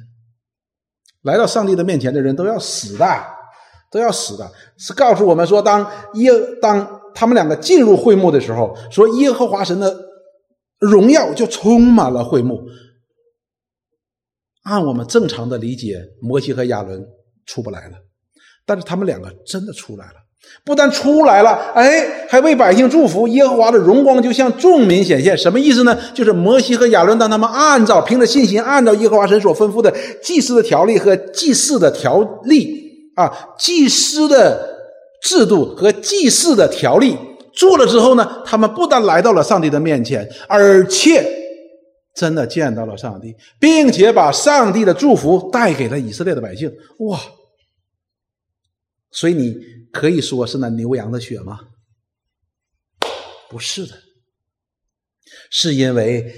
[1.22, 3.06] 来到上帝的面前的人都要死的，
[3.92, 4.52] 都要死的。
[4.78, 6.32] 是告诉我们说，当耶
[6.62, 10.06] 当他们两个进入会幕的时候，说耶和华神的
[10.80, 12.62] 荣耀就充满了会幕。
[14.64, 17.06] 按我们正常的理解，摩西和亚伦
[17.46, 17.98] 出不来了，
[18.66, 20.25] 但是他们两个真的出来了。
[20.64, 23.28] 不但出来了，哎，还为百姓祝福。
[23.28, 25.96] 耶和华的荣光就向众民显现，什么意思呢？
[26.12, 29.94] 就是摩西和亚伦当他们按照凭着信心，按照耶和华神所吩咐的
[30.24, 34.68] 祭司的条例和祭祀的条例啊，祭司的
[35.22, 37.16] 制度和祭祀的条例
[37.54, 41.24] 做了之后呢，他们不但来到了上帝的面前，而且
[42.16, 46.72] 真的见到了上帝，并且把上帝的祝福带给了以色列的百姓。
[47.02, 47.20] 哇！
[49.12, 49.75] 所以你。
[49.96, 51.58] 可以说是那牛羊的血吗？
[53.50, 53.94] 不是的，
[55.50, 56.30] 是因为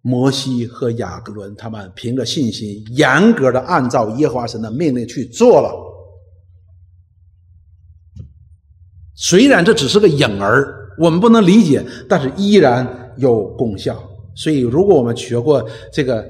[0.00, 5.74] 摩西和亚各伦他们凭着信心，严格的按照耶和华神的命令去做了。
[9.16, 14.00] 虽然这只是个影儿，我们不能理解，但是依然有功效。
[14.36, 16.24] 所以，如果我们学过这个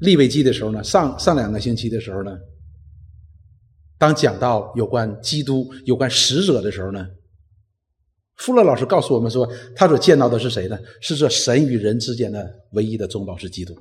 [0.00, 2.36] 立位记的时候呢，上上两个星期的时候呢。
[4.02, 7.06] 当讲到有关基督、有关使者的时候呢，
[8.34, 10.76] 富勒老师告诉我们说，他所见到的是谁呢？
[11.00, 13.72] 是这神与人之间的唯一的中保是基督。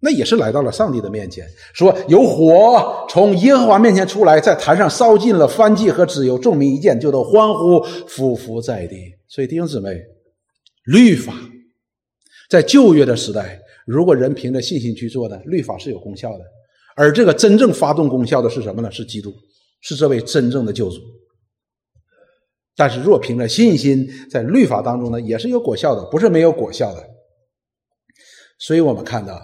[0.00, 8.96] 那也是来到了上帝的面前，说有火从耶和华面前出来，在坛上烧尽了燔祭和脂油，众民一见就都欢呼，俯伏在地。
[9.28, 9.96] 所以弟兄姊妹，
[10.86, 11.32] 律法
[12.48, 16.44] 在旧约的时代，如果人凭着信心去做的，律法是有功效的。
[16.96, 18.90] 而这个真正发动功效的是什么呢？
[18.90, 19.32] 是基督，
[19.80, 20.96] 是这位真正的救主。
[22.76, 27.04] 但是若凭着信心，在律法当中呢，也是有果效的，不是没有果效的。
[28.58, 29.38] 所以我们看到，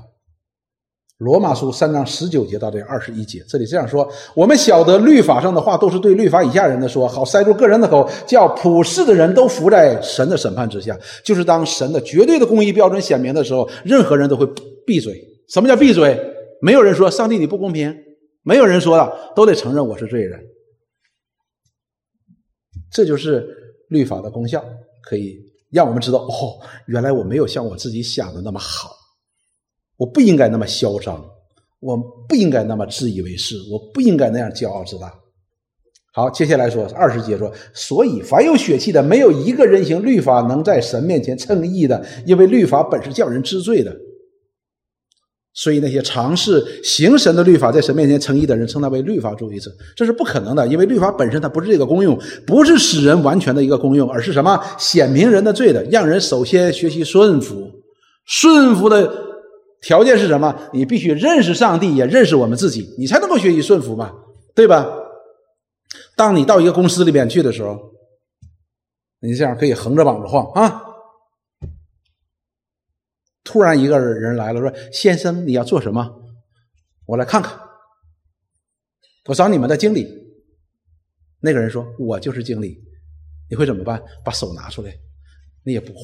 [1.19, 10.99] 罗马书三章十九节到这二十一节，这里这样说：我们晓得律法上的话都是对律法以下人的说，好塞住个人的口，叫普世的人都服在神的审判之下。
[11.25, 14.47] 就是当神的绝对的公义标准显明的时候，任何人都会
[14.87, 15.19] 闭嘴。
[15.49, 16.19] 什么叫闭嘴？
[16.61, 17.97] 没有人说上帝你不公平，
[18.43, 20.41] 没有人说了，都得承认我是罪人。
[22.91, 23.47] 这就是
[23.89, 24.65] 律法的功效，
[25.03, 25.39] 可以
[25.71, 28.91] 让我们知道哦，原来我没有像我自己想的那么好。
[29.97, 31.25] 我不应该那么嚣张，
[31.81, 31.97] 我
[32.29, 35.13] 不应该那么自以为是，我不应该那样骄傲自大。
[36.13, 43.95] 好，接下来说二十节说，所以凡有血气的，没有一个人行律法能在神面前称义的，因为律法本是叫人知罪的。
[45.57, 57.71] 所以那些尝试行神的律法，在神面前称义的人，称他为律法主义者，这是不可能的，因为律法本身它不是这个功用，不是使人完全的一个功用，而是什么显明人的罪的，让人首先学习顺服，
[58.25, 59.25] 顺服的。
[59.83, 60.53] 条件是什么？
[60.73, 64.11] 你必须认识上帝，也认识我们自己，你才能够学习顺服嘛，
[64.55, 64.89] 对吧？
[66.17, 67.79] 当你到一个公司里面去的时候，
[69.21, 70.83] 你这样可以横着膀子晃啊。
[73.47, 76.23] 突然一个人来了，说：“先生，你要做什么？
[77.07, 77.59] 我来看看。
[79.27, 80.07] 我找你们的经理。”
[81.41, 82.85] 那个人说：“我就是经理。”
[83.49, 84.03] 你会怎么办？
[84.25, 84.93] 把手拿出来，
[85.63, 86.03] 你也不晃。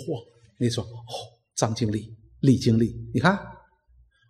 [0.58, 1.12] 你说：“哦，
[1.56, 3.38] 张经理，李经理，你看。”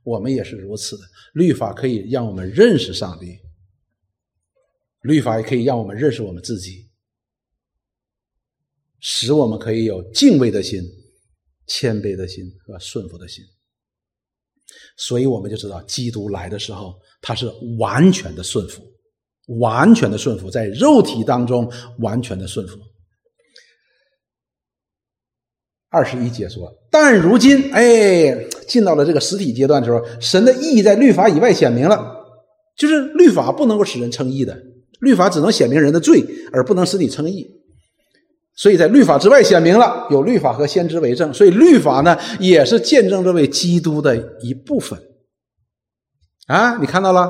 [0.05, 3.39] 我们也是如此的，律法可以让我们认识上帝，
[5.03, 6.91] 律法也可以让我们认识我们自己，
[8.99, 10.83] 使我们可以有敬畏的心、
[11.67, 13.45] 谦卑的心和顺服的心。
[14.97, 18.83] 所以我们就知道，基督来的时候，他是完全的顺服，
[19.61, 22.79] 完全的顺服，在肉体当中完全的顺服。
[25.91, 32.25] 二十一节说，但如今，哎，进到了这个实体阶段的时候，神的意义在律法以外显明了，
[32.79, 34.59] 就是律法不能够使人称义的，
[35.01, 37.47] 律法只能显明人的罪，而不能使你称义。
[38.63, 44.97] 所以在律法之外显明了，有律法和先知为证，所以律法呢，也是见证这位基督的一部分。
[46.47, 47.29] 啊，你看到了？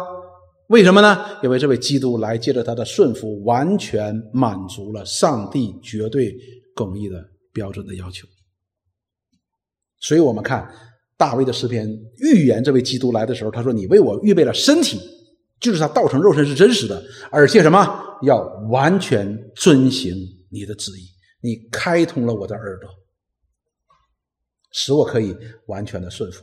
[0.68, 1.24] 为什么呢？
[1.42, 6.36] 因为这位基督来借着他的顺服，完全满足了上帝绝对
[6.74, 7.16] 公义的
[7.50, 8.28] 标准的要求。
[10.00, 10.70] 所以我们看
[11.16, 15.00] 大卫的诗篇预言这位基督来的时候，他说：“你为我预备了身体，
[15.58, 18.38] 就是他道成肉身是真实的，而且什么要
[18.70, 20.14] 完全遵行
[20.50, 21.08] 你的旨意，
[21.42, 22.88] 你开通了我的耳朵，
[24.70, 25.36] 使我可以
[25.66, 26.42] 完全的顺服。”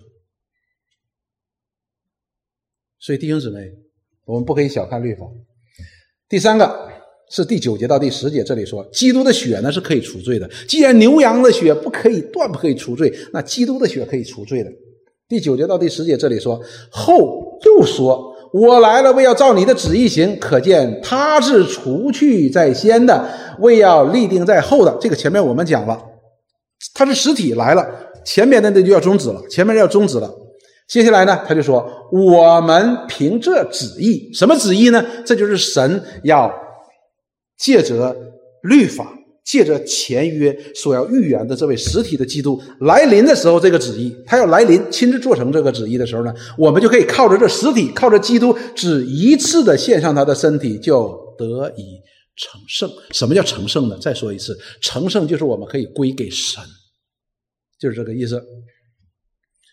[3.00, 3.72] 所以弟兄姊妹，
[4.26, 5.26] 我们不可以小看律法。
[6.28, 6.88] 第三个。
[7.32, 10.50] 是第九节到第十节，这里说基督的血呢是可以除罪的。
[10.68, 14.72] 既然牛羊的血不可以断不可以除罪，那基督的血可以除罪的。
[15.28, 23.30] 第九节到第十节这里说后又说，我来了为要照你的旨意行，可见他是除去在先的，
[23.60, 24.98] 为要立定在后的。
[25.00, 26.00] 这个前面我们讲了，
[26.94, 27.86] 他是实体来了，
[28.26, 30.30] 前面的那就要终止了，前面要终止了。
[30.88, 35.06] 接下来呢，他就说我们凭这旨意，什么旨意呢？
[35.26, 36.52] 这就是神要。
[37.60, 38.16] 借着
[38.62, 39.06] 律法，
[39.44, 52.00] 借着前约所要预言的这位实体的基督来临的时候，这个旨意他要来临，亲自做成这个旨意的时候呢，我们就可以靠着这实体，靠着基督只一次的献上他的身体，就得以
[52.36, 52.90] 成圣。
[53.12, 53.98] 什么叫成圣呢？
[54.00, 56.64] 再说一次，成圣就是我们可以归给神，
[57.80, 58.42] 就是这个意思。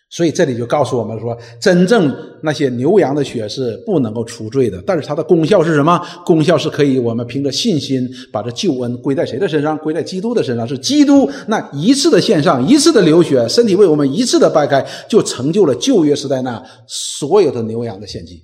[0.09, 6.01] 所以这里就告诉我们说，真正那些牛羊的血是不能够除罪的，但是它的功效是什么？
[6.25, 9.77] 功效是可以我们凭着信心把这救恩归在谁的身上？
[9.77, 10.65] 归在基督的身上。
[10.65, 18.41] 是基督那一次的献上，一次的流血，身体为我们一次的掰开，就成就了旧约时代那所有的牛羊的献祭。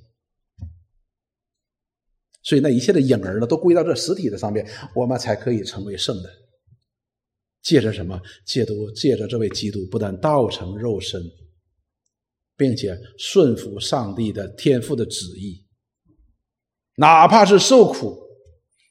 [2.43, 6.30] 所以那一切的影儿呢，都归到这实体的上面，我们才可以成为圣的。
[7.64, 8.20] 借着什么？
[8.45, 11.22] 借着借着这位基督，不但道成肉身。
[12.56, 15.66] 并且顺服上帝的天赋的旨意，
[16.97, 18.18] 哪怕是受苦，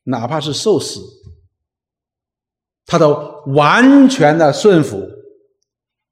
[0.04, 1.00] 哪怕是受死，
[2.84, 3.14] 他都
[3.54, 5.08] 完全的顺服，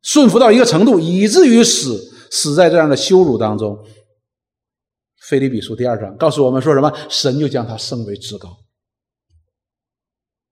[0.03, 3.85] 顺服到一个程度，以至于死，死在这样的羞辱当中。
[5.17, 6.93] 菲利比书第二章告诉我们说什么？
[7.09, 8.57] 神就将他升为至高，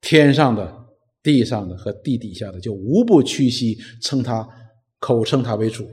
[0.01, 0.86] 天上的、
[1.22, 4.46] 地上的和地底下的，就无不屈膝称他，
[4.99, 5.88] 口称他为主。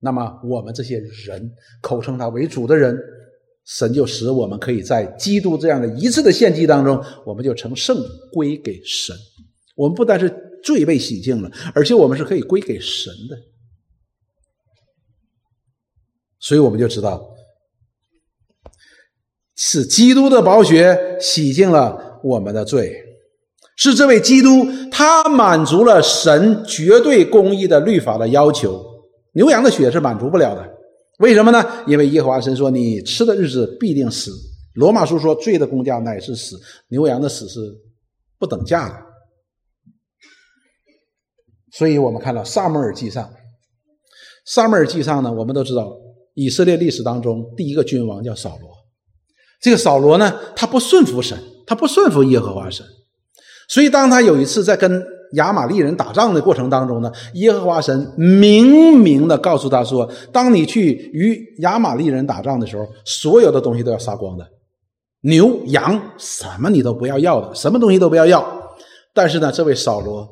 [0.00, 2.98] 那么我们这些人口称他为主的人，
[3.66, 9.14] 神就使我们可以在基督这样的一次的献祭当中，我们就成圣归给神。
[9.76, 13.36] 我们不但是罪被洗净了，而且我们是可以归给神的。
[16.38, 17.22] 所以我们就知道，
[19.54, 22.96] 是基督的宝血洗净了我们的罪，
[23.76, 28.89] 是这位基督他满足了神绝对公义的律法的要求。
[29.32, 30.68] 牛羊的血是满足不了的，
[31.20, 31.64] 为什么呢？
[31.86, 34.32] 因为耶和华神说：“你吃的日子必定死。”
[34.74, 36.58] 罗马书说：“罪的工价乃是死。”
[36.90, 37.60] 牛羊的死是
[38.38, 38.96] 不等价的。
[41.72, 43.32] 所以我们看到萨母尔记上，
[44.44, 45.96] 萨母尔记上呢，我们都知道
[46.34, 48.68] 以色列历史当中第一个君王叫扫罗。
[49.60, 52.84] 这个扫罗呢，他不顺服神，他不顺服耶和华神，
[53.68, 55.19] 所以当他有一次在跟。
[55.34, 64.44] 亚玛利人打仗的过程当中呢，耶和华神明明的告诉他说：“当你去与亚玛利人打仗的时候，所有的东西都要杀光的，
[65.20, 68.44] 牛羊什么你都不要要的，什么东西都不要要。”
[69.14, 70.28] 但是呢，这位扫罗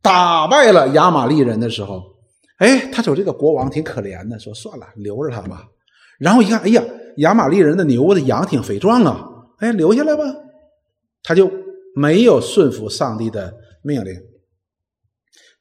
[0.00, 2.02] 打败了亚玛利人的时候，
[2.58, 5.66] 哎，他瞅这个国王挺可怜的，说：“算了，留着他吧。”
[6.18, 6.82] 然后一看，哎呀，
[7.18, 9.28] 亚玛利人的牛的羊挺肥壮啊，
[9.58, 10.24] 哎，留下来吧，
[11.22, 11.50] 他就。
[11.94, 14.14] 没有顺服上帝的命令，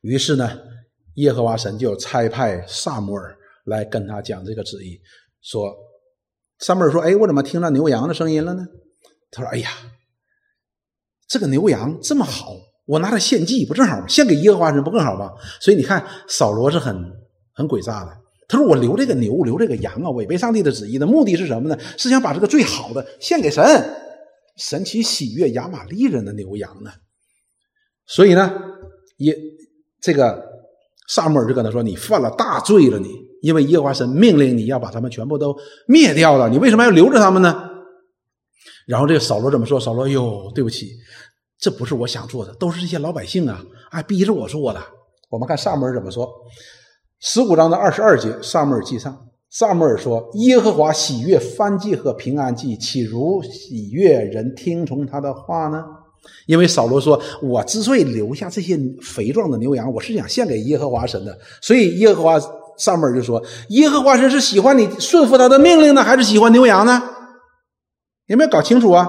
[0.02, 0.60] 于是呢，
[1.16, 5.00] 耶和华神就差派萨摩尔来跟他讲这个旨意，
[5.42, 5.76] 说
[6.60, 8.66] ：“萨摩尔说，哎，我怎么听到牛羊的声音了呢？”
[9.30, 9.70] 他说：“哎呀，
[11.28, 12.56] 这个牛羊这么好，
[12.86, 16.96] 我拿它献祭不正好吗献给耶和华神不更好吗？”所以你看，扫罗是很
[17.54, 18.18] 很诡诈的。
[18.48, 21.78] 他说：“我留这个牛，留这个羊啊，违背上帝的旨意的目的是什么呢？
[21.98, 23.64] 是想把这个最好的献给神。”
[24.62, 26.92] 神奇喜悦亚玛利人的牛羊呢，
[28.06, 28.54] 所以呢，
[29.18, 29.36] 耶
[30.00, 30.40] 这个
[31.08, 33.10] 萨母尔就跟他说：“你犯了大罪了，你
[33.42, 35.58] 因为耶和华神命令你要把他们全部都
[35.88, 37.70] 灭掉了，你为什么要留着他们呢？”
[38.86, 39.80] 然后这个扫罗怎么说？
[39.80, 40.92] 扫罗哟，对不起，
[41.58, 44.80] 这不是我想做的，都是这些老百姓啊，哎，逼着我做的。
[45.32, 46.32] 我们看萨母尔怎么说，
[47.20, 49.28] 十五章的二十二节，萨母尔记上。
[49.52, 55.84] 萨母尔说：“耶和华喜悦燔祭和平安祭，岂如喜悦人听从他的话呢？”
[56.48, 62.40] 因为扫罗说：“我之所以留下这些肥壮的牛羊，我是想献给耶和华神的。”所以耶和华
[62.78, 67.02] 萨母尔就说：“耶和华神是喜欢你顺服他的命令呢，还是喜欢牛羊呢？
[68.28, 69.06] 有没有搞清楚啊？”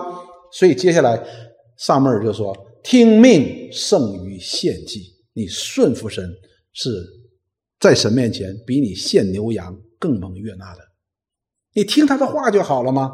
[0.52, 1.22] 所以接下来
[1.78, 5.02] 萨母尔就说：“听命胜于献祭，
[5.34, 6.28] 你顺服神
[6.72, 6.90] 是
[7.78, 9.72] 在神面前比你献牛羊。”
[10.02, 10.80] 更蒙悦纳的，
[11.76, 13.12] 你听他的话就好了吗？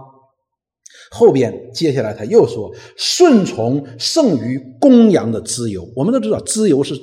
[1.11, 6.95] 后边接下来他又说：“顺从胜于公羊的自由。”我们都知道，自由是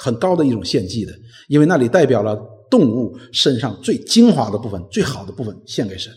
[0.00, 1.12] 很高的一种献祭的，
[1.48, 2.40] 因为那里代表了
[2.70, 6.12] 动物身上最精华的部分、最好的部分献给神。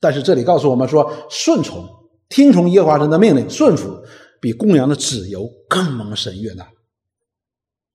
[0.00, 1.84] 但是这里告诉我们说，顺从、
[2.28, 4.00] 听从耶和华神的命令、顺服，
[4.40, 6.64] 比公羊的自由更蒙神悦纳。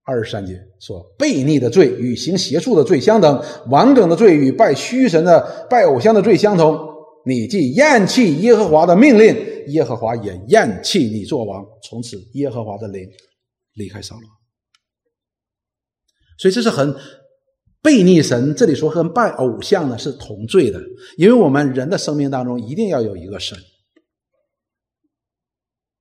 [0.09, 6.79] 二十三节说：“悖逆的罪与行邪术的罪相等，完整的罪与拜虚神的、拜偶像的罪相同。
[7.25, 9.35] 你既厌弃耶和华的命令，
[9.67, 11.61] 耶和华也厌弃你做王。
[11.83, 13.05] 从此，耶和华的灵
[13.73, 14.23] 离开扫罗。
[16.39, 16.95] 所以这是很
[17.83, 18.55] 悖逆神。
[18.55, 20.79] 这里说和拜偶像呢是同罪的，
[21.17, 23.57] 因为我们人的生命当中一定要有一个神。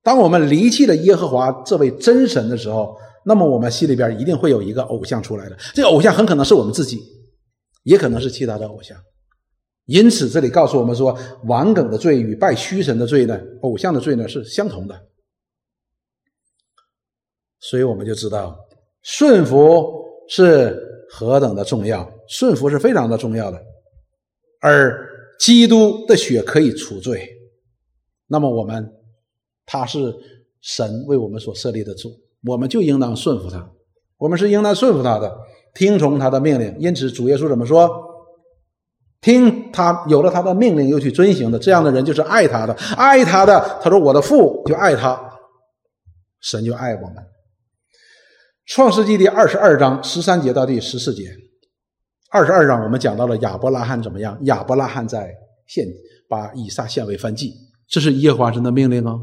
[0.04, 2.96] 当我们离弃了耶和华这位真神的时候。”
[3.28, 7.02] 那么我们心里边一定会有一个偶像出来的，这个偶像很可能是我们自己，
[7.82, 8.96] 也可能是其他的偶像。
[9.86, 14.96] 因此，这里告诉我们说，顽梗的罪与拜虚神的罪呢，偶像的罪呢是相同的。
[17.58, 18.56] 所以我们就知道，
[19.02, 19.92] 顺服
[20.28, 23.60] 是何等的重要，顺服是非常的重要的。
[24.60, 25.04] 而
[25.40, 27.28] 基督的血可以除罪，
[28.28, 28.88] 那么我们
[29.64, 30.14] 他是
[30.60, 32.08] 神为我们所设立的主。
[32.46, 33.70] 我们就应当顺服他，
[34.18, 35.36] 我们是应当顺服他的，
[35.74, 36.74] 听从他的命令。
[36.78, 38.04] 因此，主耶稣怎么说？
[39.20, 43.80] 听他有了他的命令又去遵行的，这样的人就是爱他的，爱他的。
[43.82, 45.20] 他说：“我的父就爱他，
[46.40, 47.16] 神就爱我们。”
[48.66, 51.24] 创世纪第二十二章十三节到第十四节，
[52.30, 54.38] 二十二章我们讲到了亚伯拉罕怎么样？
[54.42, 55.32] 亚伯拉罕在
[55.66, 55.86] 献
[56.28, 57.52] 把以撒献为燔祭，
[57.88, 59.18] 这是耶和华神的命令啊。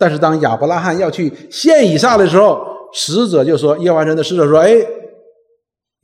[0.00, 4.74] 但是当亚伯拉罕要去献以撒的时候，使者就说：“耶和华神的使者说，哎，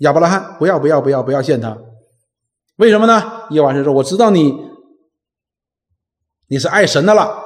[0.00, 1.74] 亚伯拉罕，不要不要不要不要献他，
[2.76, 3.22] 为什么呢？”
[3.52, 4.54] 耶和华神说：“我知道你，
[6.48, 7.42] 你是爱神的了。”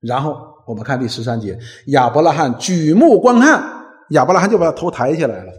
[0.00, 0.34] 然后
[0.66, 3.62] 我们看第十三节，亚伯拉罕举目观看，
[4.12, 5.52] 亚伯拉罕就把头抬起来了。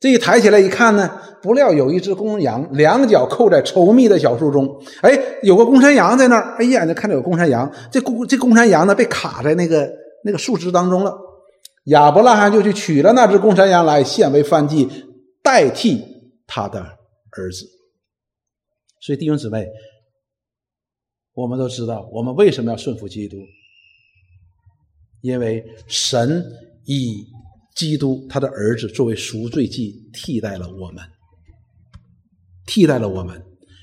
[0.00, 1.10] 这一抬起来一看呢，
[1.42, 4.80] 不料有一只公羊，两脚扣在稠密的小树中。
[5.02, 6.56] 哎，有个公山羊在那儿。
[6.58, 9.90] 哎呀，就看到有公山羊，这公这公山羊呢，被卡在那个
[10.24, 11.16] 那个树枝当中了。
[11.86, 14.88] 亚伯拉罕就去取了那只公山羊来献为燔祭，
[15.42, 16.04] 代替
[16.46, 17.66] 他的儿子。
[19.00, 19.66] 所以弟兄姊妹，
[21.32, 23.36] 我们都知道，我们为什么要顺服基督？
[25.22, 26.44] 因为神
[26.84, 27.26] 以
[27.78, 31.04] 基督他的儿子作为赎罪祭，替代了我们，
[32.66, 33.40] 替代了我们。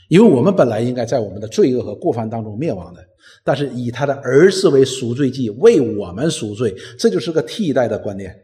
[0.10, 3.02] 因为我们本来应该在我们的罪恶和过犯当中灭亡的，
[3.46, 8.36] 但是以他的儿子为赎罪祭，为我们赎罪，这就是个替代的观念。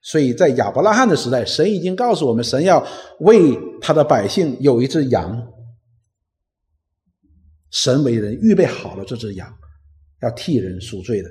[0.00, 2.86] 所以在亚伯拉罕的时代，神已经告诉我们，神要
[3.18, 5.44] 为他的百姓有一只羊。
[7.70, 9.52] 神为人预备好了这只羊，
[10.22, 11.28] 要替人赎罪的。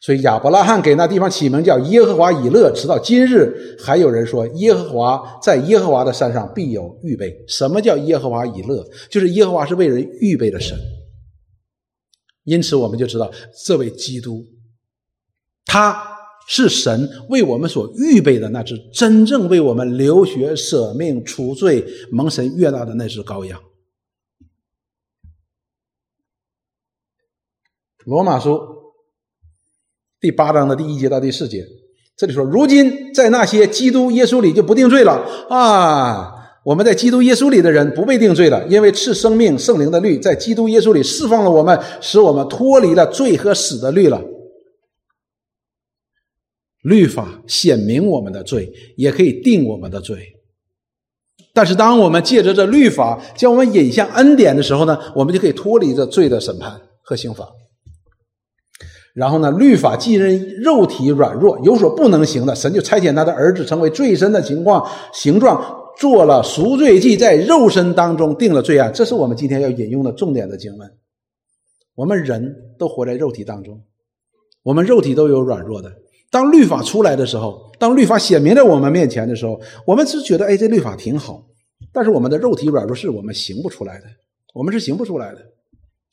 [0.00, 7.34] 所以亚伯拉罕给那地方起名叫耶和华以勒，直到今日还有人说耶和华在耶和华的山上必有预备。
[7.46, 8.82] 什么叫耶和华以勒？
[9.10, 10.78] 就是耶和华是为人预备的神。
[12.44, 13.30] 因此我们就知道
[13.66, 14.44] 这位基督，
[15.66, 16.02] 他
[16.48, 23.60] 是神为我们所预备的那只真正为我们流血舍命除罪蒙神悦纳的那只羔羊。
[28.06, 28.58] 罗马书
[30.20, 31.64] 第八章的第一节到第四节，
[32.16, 35.12] 这里说：如今在那些基督耶稣里就不定罪了
[35.48, 36.36] 啊！
[36.62, 44.22] 我们在基督耶稣里的人不被定罪了，因为赐生命圣灵的律在基督耶稣里释放了我们，使我们脱离了罪和死的律了。
[46.82, 50.18] 律法显明我们的罪，也可以定我们的罪。
[51.54, 57.48] 但是当我们借着这律法将我们引向恩典的时候呢，我们就可以脱离这罪的审判和刑罚。
[59.12, 59.50] 然后呢？
[59.50, 65.60] 律法既然肉体软弱，有所不能行的，神就差遣他的儿子成为罪身的情况形状，
[65.98, 68.92] 做了赎罪祭，在肉身当中定了罪案。
[68.94, 70.88] 这是我们今天要引用的重点的经文。
[71.96, 73.82] 我们人都活在肉体当中，
[74.62, 75.92] 我们肉体都有软弱的。
[76.30, 81.44] 当律法出来的时候，当律法显明在我们面前的时候，我们只觉得哎，这律法挺好。
[81.92, 84.04] 但是我们的肉体软弱，是我们行不出来的，
[84.54, 85.38] 我们是行不出来的。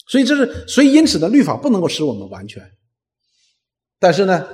[0.08, 2.64] 所以这是，所以因此呢，律法不能够使我们完全。
[4.00, 4.46] 但是呢，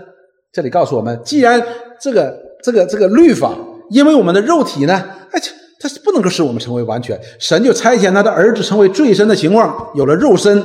[0.51, 1.61] 这里告诉我们，既然
[1.99, 3.57] 这个这个这个律法，
[3.89, 4.93] 因为我们的肉体呢，
[5.31, 5.41] 哎，
[5.79, 10.63] 它是不能够使我们成为完全，神就差遣他的儿子成为罪身的情况，有了肉身，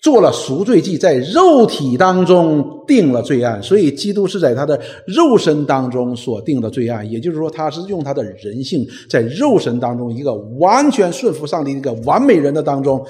[0.00, 3.62] 做了赎罪祭，在肉体当中定了罪案。
[3.62, 13.06] 所以，基督是在他的肉身当中所定的罪案，也就是说，他是用他的人性在肉身当中一个完全顺服上帝一个完美人的当中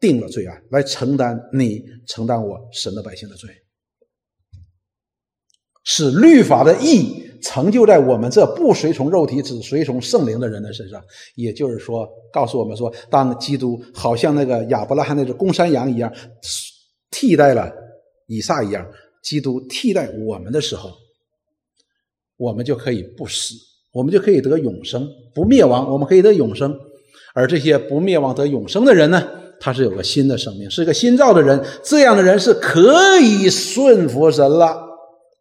[0.00, 3.50] 定了罪案，来承担你承担我神的百姓的罪。
[5.86, 11.00] 使律法的义成就在我们这不随从肉体只随从圣灵的人的身上，
[11.36, 16.12] 也就是说，告诉我们说，当基督好像那个亚伯拉罕那只公山羊一样，
[17.10, 17.72] 替代了
[18.26, 18.84] 以撒一样，
[19.22, 20.90] 基督替代我们的时候，
[22.36, 23.54] 我们就可以不死，
[23.92, 26.76] 我们就可以得永生，不灭亡，我们可以得永生。
[27.32, 29.22] 而这些不灭亡得永生的人呢，
[29.60, 34.85] 他是有个新的生命，是个新造的人，这样的人是可以顺服神了。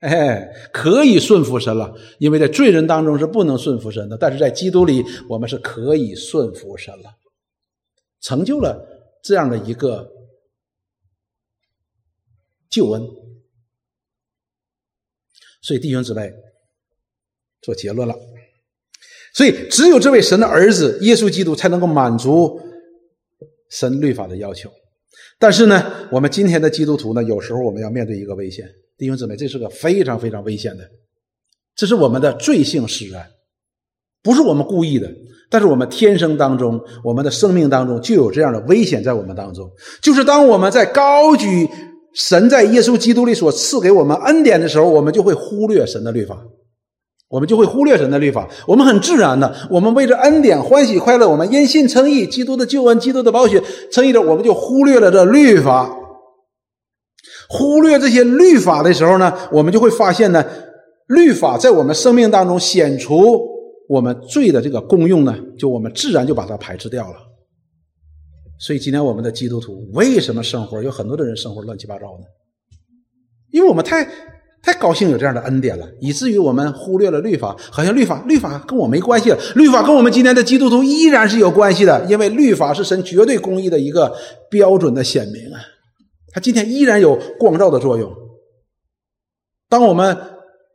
[0.06, 7.10] 哎，可以顺服神了，因为在罪人当中是不能顺服神的，但是在基督里，我们是可以顺服神了，
[8.22, 8.88] 成就了
[9.24, 10.08] 这样的一个
[12.70, 13.02] 救恩。
[15.62, 16.32] 所以弟兄姊妹，
[17.62, 18.16] 做结论了。
[19.34, 22.62] 所以只有这位神的儿子耶稣基督才能够满足
[23.72, 24.72] 神律法的要求。
[25.40, 28.66] 但是呢，我们今天的基督徒呢，有时候我们要面对一个危险。
[28.98, 30.84] 弟兄姊妹，这是个非常非常危险的，
[31.76, 33.28] 这是我们的罪性使然，
[34.24, 35.12] 不是我们故意的，
[35.50, 39.70] 但是我们天生当中，我们的生命当中就有这样的危险在我们当中。
[40.02, 41.68] 就是当我们在高举
[42.14, 46.42] 神在耶稣基督里所赐给我们恩典的时候，我们就会忽略神的律法，
[47.36, 48.48] 我们就会忽略神的律法。
[48.66, 55.94] 我们很自然的，我们为着恩典欢喜快乐，我们因信称义，基督的救恩，基督的宝血称义的，我们就忽略了这律法。
[57.50, 60.46] 忽略这些律法的时候呢，我们就会发现呢，
[61.08, 63.38] 律法在我们生命当中显出
[63.90, 67.18] 我们罪的这个功用呢，就我们自然就把它排斥掉了。
[68.58, 72.26] 所以今天我们的基督徒为什么生活有很多的人生活乱七八糟呢？
[73.52, 74.08] 因为我们太
[74.66, 79.38] 太高兴有这样的恩典了，以至于我们忽略了律法，好像律法律法跟我没关系了。
[79.54, 84.12] 律法跟我们今天的基督徒依然是有关系的，因为律法是神绝对公义的一个
[84.50, 85.60] 标准的显明啊。
[86.34, 88.12] 它今天依然有光照的作用。
[89.70, 90.18] 当我们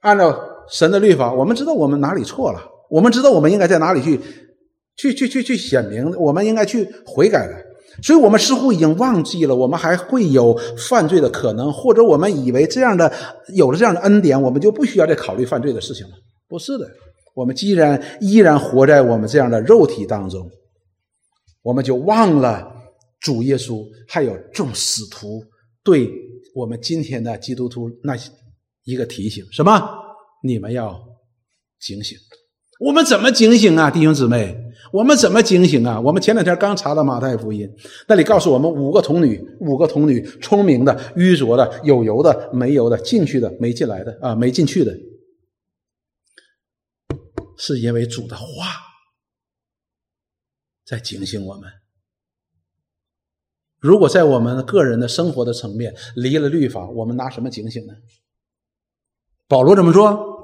[0.03, 0.39] 按照
[0.71, 2.61] 神的律法，我们知道我们哪里错了，
[2.91, 4.21] 我们知道我们应该在哪里去，
[4.97, 7.70] 去去去去显明，我们应该去悔改的。
[8.03, 10.57] 所以，我们似乎已经忘记了，我们还会有
[10.89, 13.13] 犯罪的可能，或者我们以为这样的
[13.55, 16.13] 有了这样的恩典，我们就不需要再考虑犯罪的事情了。
[16.49, 16.89] 不是的。
[17.35, 20.51] 我们既然依然活在我们这样的肉体当中，
[21.63, 22.73] 我们就忘了
[23.21, 25.43] 主耶稣还有众使徒
[25.85, 26.11] 对
[26.55, 28.17] 我们今天的基督徒那
[28.85, 29.81] 一个提醒：什么？
[30.43, 30.99] 你们要
[31.81, 32.19] 警醒。
[32.81, 34.57] 我们怎么警醒啊，弟兄姊妹？
[34.91, 36.01] 我们怎么警醒啊？
[36.01, 37.71] 我们前两天刚查了马太福音，
[38.09, 44.97] 那里告诉我们五个童女，五个童女，聪明的、愚拙的、有油的、没油的、进去的、没进来的啊，没进去的，
[47.59, 48.45] 是因为主的话
[50.87, 51.71] 在警醒我们。
[53.79, 57.93] 如果在我们个人的生活的层面离了律法，我们拿什么警醒呢？
[59.47, 60.40] 保罗怎么说？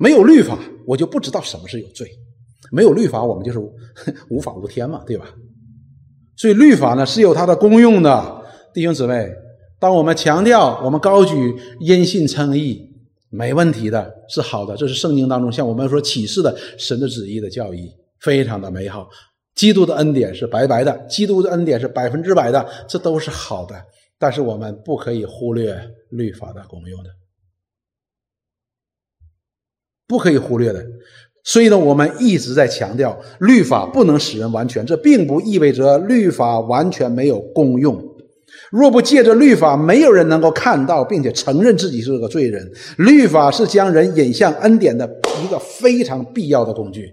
[0.00, 2.08] 没有律法，我就不知道什么是有罪。
[2.72, 3.58] 没有律法，我们就是
[4.30, 5.26] 无法无天嘛，对吧？
[6.36, 9.30] 所以律法呢是有它的功用的，弟兄姊妹。
[9.78, 12.80] 当我们强调我们高举因信称义，
[13.28, 17.90] 没问题的，是好的，这是圣经当中向我们说启示的神的旨意的教义，
[18.20, 19.06] 非常的美好。
[19.54, 23.74] 基督的恩典是白白的，基督的恩典是百分之百的，这都是好的。
[24.18, 25.78] 但是我们不可以忽略
[26.10, 27.10] 律法的功用的，
[30.10, 30.84] 不可以忽略的。
[31.44, 34.84] 所以呢，我们一直在强调，律法不能使人完全。
[34.84, 37.98] 这并不意味着律法完全没有功用。
[38.70, 42.70] 若不借着律法，没有人能够看到并且承认自己是个罪人。
[42.98, 45.08] 律法是将人引向恩典的
[45.42, 47.08] 一个非常必要的工具。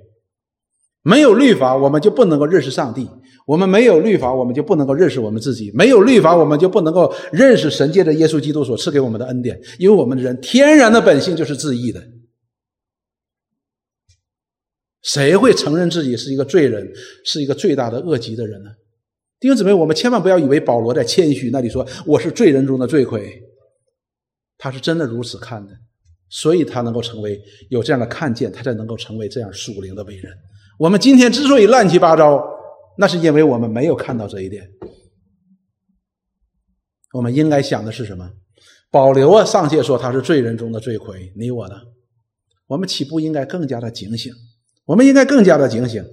[1.03, 3.05] 没有律法，我们就不能够认识上帝；
[3.45, 9.57] 我们没有律法，我们就不能够认识我们自己；没有律法，我们就不能够认识神界的耶稣基督所赐给我们的恩典。
[9.79, 12.01] 因为我们的人天然的本性就是自义的。
[15.07, 16.85] 谁会承认自己是一个罪人，
[17.23, 18.69] 是一个最大的恶极的人呢？
[19.39, 23.41] 弟兄姊妹，我们千万不要以为保罗在谦虚，那里说我是罪人中的罪魁，
[24.57, 25.71] 他是真的如此看的，
[26.27, 30.29] 所以他能够成为有这样的看见，他才能够成为这样属灵的伟人。
[30.77, 32.43] 我们今天之所以乱七八糟，
[32.97, 34.69] 那是因为我们没有看到这一点。
[37.13, 38.29] 我们应该想的是什么？
[38.91, 41.75] 保留啊，上界说他是罪人中的罪魁，你我呢？
[42.65, 44.33] 我们岂不应该更加的警醒？
[44.87, 46.03] 我们应该更加的警醒。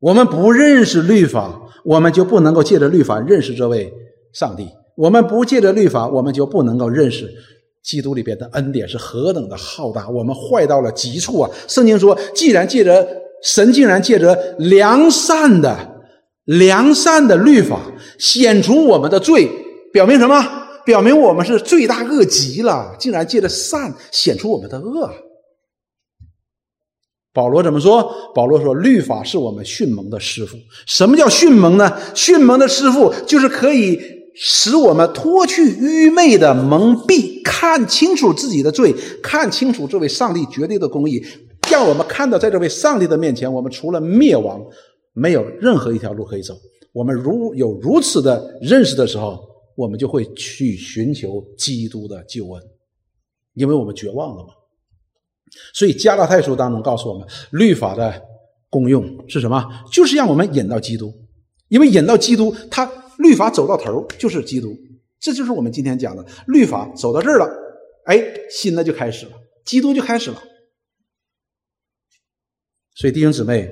[0.00, 3.92] 我们不认识律法，我们就不能够借着律法认识这位
[4.32, 4.68] 上帝。
[4.96, 7.30] 我们不借着律法，我们就不能够认识
[7.84, 10.08] 基督里边的恩典是何等的浩大。
[10.08, 11.50] 我们坏到了极处啊！
[11.68, 13.06] 圣经说，既然借着
[13.42, 15.76] 神，竟然借着良善的
[16.44, 17.80] 良善的律法
[18.18, 19.48] 显出我们的罪，
[19.92, 20.42] 表明什么？
[20.84, 22.94] 表明我们是罪大恶极了。
[22.98, 25.10] 竟然借着善显出我们的恶。
[27.36, 28.10] 保罗怎么说？
[28.34, 30.56] 保罗说：“律法是我们训蒙的师傅。
[30.86, 31.92] 什么叫训蒙呢？
[32.14, 34.00] 训蒙的师傅就是可以
[34.34, 41.22] 使我们脱去愚昧的蒙蔽，看清楚自己的罪，看清楚这位上帝绝对的公义，
[41.70, 44.58] 让我们看到，在这位上帝的面前，我们除了灭亡，
[45.12, 46.54] 没有任何一条路可以走。
[46.94, 49.38] 我们如有如此的认识的时候，
[49.76, 52.62] 我们就会去寻求基督的救恩，
[53.52, 54.54] 因为我们绝望了嘛。”
[55.72, 58.22] 所以加拉太书当中告诉我们，律法的
[58.68, 59.64] 功用是什么？
[59.92, 61.12] 就是让我们引到基督，
[61.68, 62.84] 因为引到基督，他
[63.18, 64.76] 律法走到头就是基督，
[65.20, 67.48] 这就是我们今天讲的律法走到这儿了，
[68.04, 68.20] 哎，
[68.50, 69.32] 新的就开始了，
[69.64, 70.42] 基督就开始了。
[72.94, 73.70] 所以弟兄姊妹，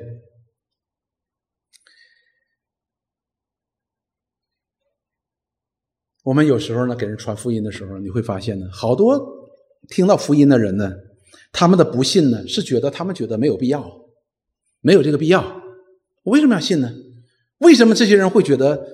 [6.23, 9.21] 我们有时候呢给人传福音的时候，你会发现呢，好多
[9.89, 10.93] 听到福音的人呢。
[11.55, 13.89] 他们的不信呢，是觉得他们觉得没有必要，
[14.81, 15.41] 没有这个必要。
[16.25, 16.93] 我为什么要信呢？
[17.59, 18.85] 为什么这些人会觉得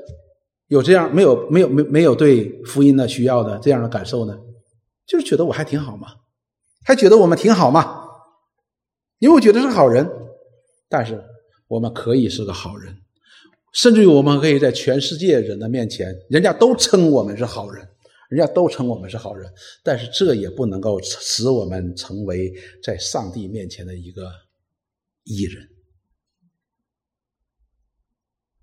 [0.68, 4.38] 有这样没有没有没没有对福音的需要的这样的感受呢？
[5.06, 6.08] 就是觉得我还挺好嘛，
[6.84, 8.04] 还觉得我们挺好嘛，
[9.18, 10.06] 因为我觉得是好人。
[10.90, 11.24] 但是
[11.66, 12.94] 我们可以是个好人，
[13.72, 17.88] 甚至于我们可以在全世界人的面前，人家都称我们是好人。
[18.30, 19.52] 人家都称我们是好人，
[19.82, 24.30] 但是这也不能够使我们成为在上帝面前的一个
[25.24, 25.68] 艺人。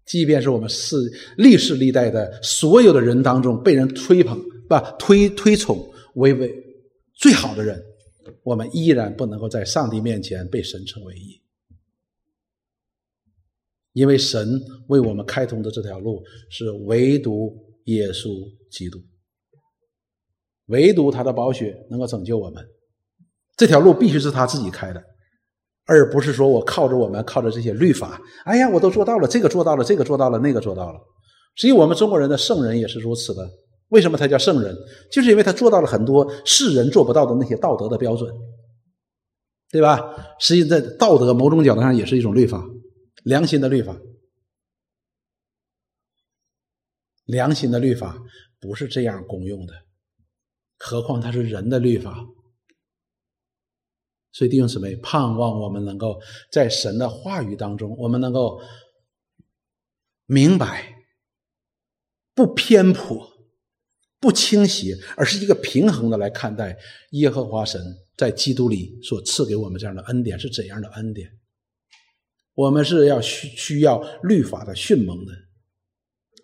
[0.05, 0.95] 即便是我们是
[1.35, 5.77] 历世历代的所有的人当中被人吹捧、不推推崇
[6.15, 6.49] 为为
[7.13, 7.83] 最好的人，
[8.43, 11.41] 我们依然不能够在上帝面前被神称为义，
[13.91, 17.53] 因为神为我们开通的这条路是唯独
[17.87, 19.03] 耶稣基督。
[20.67, 22.65] 唯独他的宝血能够拯救我们，
[23.57, 25.03] 这条路必须是他自己开的，
[25.85, 28.21] 而不是说我靠着我们靠着这些律法。
[28.45, 30.99] 哎呀，我都做到了，这个做到了，这个做到了，那个做到了。
[31.55, 33.49] 所以我们中国人的圣人也是如此的。
[33.89, 34.75] 为什么他叫圣人？
[35.11, 38.33] 就是因为他做到了很多世人做不到的那些道德的标准。
[39.69, 39.99] 对吧？
[40.39, 42.65] 实际在道德某种角度上也是一种律法，
[43.23, 43.97] 良心的律法。
[47.25, 48.17] 良心的律法
[48.61, 49.73] 不是这样公用的，
[50.77, 52.25] 何况它是人的律法。
[54.31, 56.21] 所以弟兄姊妹，盼望我们能够
[56.51, 58.61] 在神的话语当中，我们能够
[60.25, 61.03] 明白，
[62.35, 63.27] 不偏颇，
[64.19, 66.77] 不倾斜，而是一个平衡的来看待
[67.11, 67.81] 耶和华神
[68.15, 71.31] 在基督里所赐给我们这样的恩典是怎样的恩典。
[72.53, 75.33] 我们是要需需要律法的迅猛的。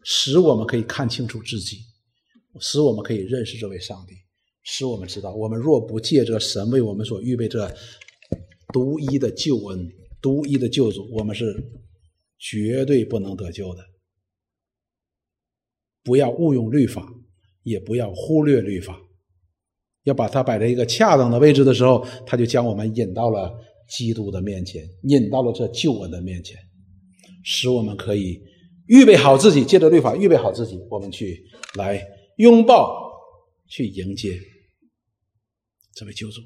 [0.05, 1.77] 使我们可以看清楚自己，
[2.59, 4.15] 使我们可以认识这位上帝，
[4.63, 7.69] 使我们知道，我们若不借着神为我们所预备这
[8.73, 9.87] 独一的救恩、
[10.21, 11.53] 独一的救主，我们是
[12.39, 13.83] 绝对不能得救的。
[16.03, 17.07] 不要误用律法，
[17.63, 18.99] 也不要忽略律法，
[20.03, 23.53] 要把它摆在一个恰当的位置的时候，他就将我们引到了
[23.89, 26.57] 基督的面前，引到了这救恩的面前，
[27.43, 28.41] 使我们可以。
[28.87, 31.41] 预备好自己，借着律法预备好自己，我们去
[31.75, 33.11] 来拥抱，
[33.69, 34.37] 去迎接
[35.95, 36.41] 这位救主。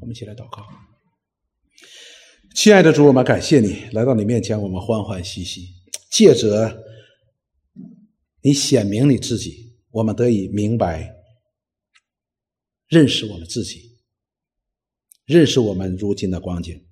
[0.00, 0.66] 我们一起来祷告，
[2.54, 5.68] 亲爱的主，我们感谢你来到你面前，我们欢欢喜喜。
[6.10, 6.82] 借着
[8.42, 11.14] 你显明你自己，我们得以明白、
[12.88, 13.98] 认识我们自己，
[15.24, 16.84] 认识我们如今的光景，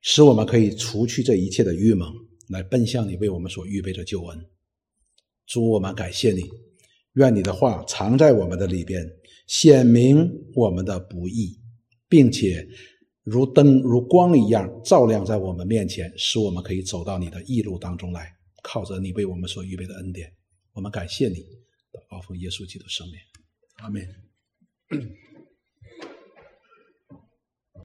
[0.00, 2.12] 使我们可以除去这一切的愚蒙。
[2.48, 4.46] 来奔向你为我们所预备的救恩，
[5.46, 6.42] 主，我们感谢你，
[7.14, 9.08] 愿你的话藏在我们的里边，
[9.52, 11.60] 显明我们的不易，
[12.08, 12.66] 并且
[13.22, 20.32] 如灯如光一样照亮在我们面前，使我们可以走到你的义路当中来，靠着你为我们所预备的恩典，
[20.72, 21.36] 我们感谢你，
[21.92, 23.16] 祷告奉耶稣基督圣名，
[23.76, 24.02] 阿门。